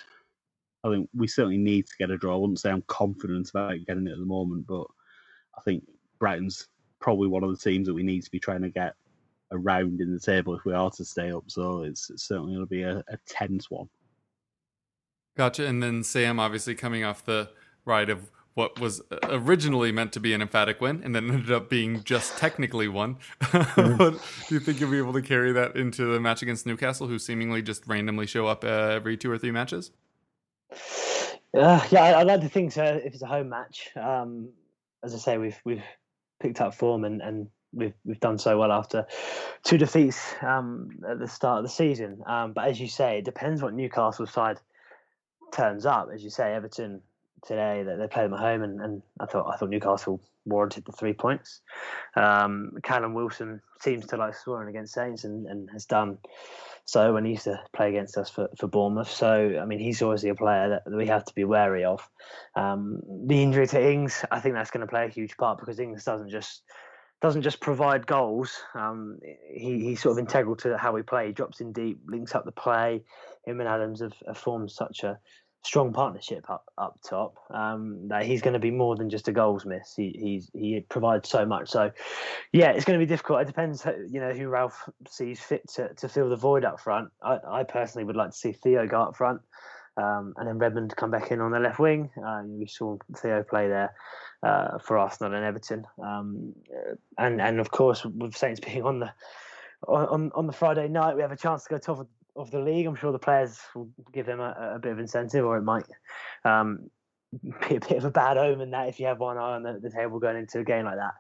[0.84, 2.36] I think we certainly need to get a draw.
[2.36, 4.86] I wouldn't say I'm confident about getting it at the moment, but
[5.58, 5.84] I think
[6.20, 6.68] Brighton's
[7.00, 8.94] probably one of the teams that we need to be trying to get
[9.52, 11.44] around in the table if we are to stay up.
[11.48, 13.90] So it's, it's certainly going to be a, a tense one.
[15.38, 15.66] Gotcha.
[15.66, 17.50] And then Sam, obviously coming off the
[17.86, 21.70] ride of what was originally meant to be an emphatic win and then ended up
[21.70, 23.18] being just technically one.
[23.42, 24.18] Mm-hmm.
[24.50, 27.18] do you think you'll be able to carry that into the match against Newcastle, who
[27.18, 29.92] seemingly just randomly show up uh, every two or three matches?
[31.54, 32.84] Uh, yeah, I'd like to think so.
[32.84, 34.50] If it's a home match, um,
[35.04, 35.84] as I say, we've we've
[36.40, 39.06] picked up form and, and we've we've done so well after
[39.64, 42.22] two defeats um, at the start of the season.
[42.26, 44.58] Um, but as you say, it depends what Newcastle side
[45.52, 46.10] turns up.
[46.14, 47.02] As you say, Everton
[47.46, 50.86] today that they played them at home, and, and I thought I thought Newcastle warranted
[50.86, 51.62] the three points.
[52.16, 56.18] Um, Callum Wilson seems to like scoring against Saints and, and has done
[56.86, 59.10] so when he used to play against us for, for Bournemouth.
[59.10, 62.08] So I mean, he's obviously a player that, we have to be wary of.
[62.56, 65.80] Um, the injury to Ings, I think that's going to play a huge part because
[65.80, 66.64] Ings doesn't just
[67.22, 68.60] doesn't just provide goals.
[68.74, 69.20] Um,
[69.54, 71.28] he, he's sort of integral to how we play.
[71.28, 73.04] He drops in deep, links up the play.
[73.46, 75.20] Him and Adams have, have formed such a
[75.64, 77.36] strong partnership up up top.
[77.50, 79.96] Um, that he's going to be more than just a goalsmith.
[79.96, 81.70] He he's, he provides so much.
[81.70, 81.92] So
[82.52, 83.42] yeah, it's going to be difficult.
[83.42, 87.10] It depends, you know, who Ralph sees fit to, to fill the void up front.
[87.22, 89.42] I, I personally would like to see Theo go up front.
[89.98, 92.10] Um, and then Redmond come back in on the left wing.
[92.26, 93.94] Uh, we saw Theo play there
[94.42, 96.56] uh, for Arsenal and Everton, um,
[97.18, 99.12] and and of course with Saints being on the
[99.88, 102.60] on on the Friday night, we have a chance to go top of of the
[102.60, 102.86] league.
[102.86, 105.86] I'm sure the players will give them a, a bit of incentive, or it might
[106.46, 106.90] um,
[107.70, 109.80] be a bit of a bad omen that if you have one eye on the,
[109.82, 111.14] the table going into a game like that.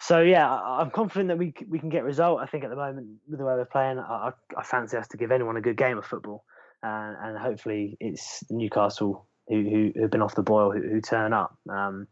[0.00, 2.40] So yeah, I, am confident that we we can get result.
[2.40, 5.16] I think at the moment with the way we're playing, I, I fancy us to
[5.16, 6.44] give anyone a good game of football,
[6.82, 9.62] and, and hopefully it's Newcastle who,
[9.94, 11.56] who have been off the boil who, who turn up.
[11.70, 12.08] Um,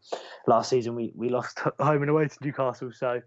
[0.47, 3.21] last season we we lost home and away to Newcastle, so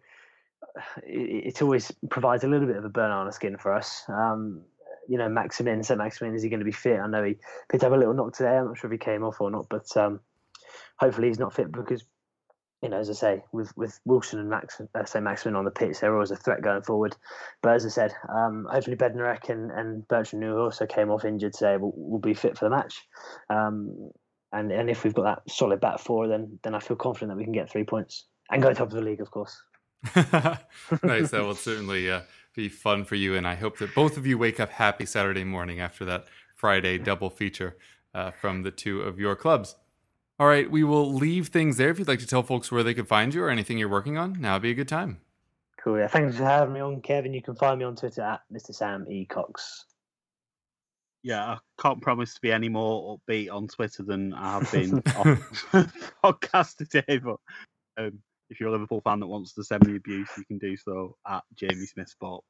[1.05, 4.03] it, it, always provides a little bit of a burn on the skin for us.
[4.09, 4.63] Um,
[5.09, 5.99] you know, Maximin, St.
[5.99, 7.01] Maximin, is he going to be fit?
[7.01, 7.37] I know he
[7.71, 8.57] picked up a little knock today.
[8.57, 10.21] I'm not sure if he came off or not, but um,
[10.99, 12.05] hopefully he's not fit because,
[12.83, 15.25] you know, as I say, with, with Wilson and Max, uh, St.
[15.25, 17.17] Maximin on the pitch, they're always a threat going forward.
[17.63, 21.55] But as I said, um, hopefully Bednarek and, and Bertrand, who also came off injured
[21.55, 23.07] today, will, will be fit for the match.
[23.51, 24.11] Um,
[24.53, 27.37] and and if we've got that solid back four, then then I feel confident that
[27.37, 29.61] we can get three points and go top of the league, of course.
[30.15, 31.31] nice.
[31.31, 32.21] That will certainly uh,
[32.59, 33.37] be fun for you.
[33.37, 36.99] And I hope that both of you wake up happy Saturday morning after that Friday
[36.99, 37.77] double feature
[38.13, 39.77] uh, from the two of your clubs.
[40.41, 41.91] All right, we will leave things there.
[41.91, 44.19] If you'd like to tell folks where they could find you or anything you're working
[44.19, 45.21] on, now would be a good time.
[45.83, 45.99] Cool.
[45.99, 47.33] Yeah, thanks for having me on, Kevin.
[47.33, 48.75] You can find me on Twitter at Mr.
[48.75, 49.25] Sam E.
[49.25, 49.85] Cox.
[51.23, 54.95] Yeah, I can't promise to be any more upbeat on Twitter than I have been
[55.17, 55.37] on
[56.25, 57.39] podcast today, but
[57.97, 58.19] um,
[58.51, 61.17] if you're a Liverpool fan that wants to send me abuse, you can do so
[61.27, 62.45] at Jamie Smith Sport.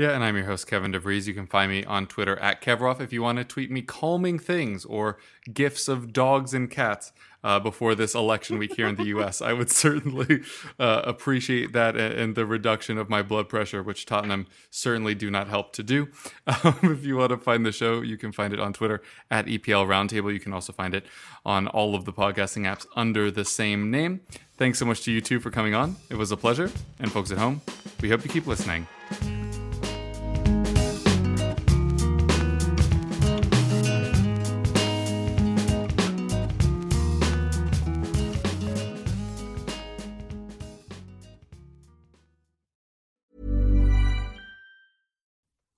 [0.00, 1.26] Yeah, and I'm your host, Kevin DeVries.
[1.26, 4.38] You can find me on Twitter at Kevroff if you want to tweet me calming
[4.38, 5.18] things or
[5.52, 7.12] gifs of dogs and cats
[7.44, 9.42] uh, before this election week here in the US.
[9.42, 10.40] I would certainly
[10.78, 15.48] uh, appreciate that and the reduction of my blood pressure, which Tottenham certainly do not
[15.48, 16.08] help to do.
[16.64, 19.44] Um, if you want to find the show, you can find it on Twitter at
[19.46, 20.32] EPL Roundtable.
[20.32, 21.04] You can also find it
[21.44, 24.20] on all of the podcasting apps under the same name.
[24.56, 25.96] Thanks so much to you two for coming on.
[26.08, 26.70] It was a pleasure.
[26.98, 27.60] And folks at home,
[28.00, 28.86] we hope you keep listening.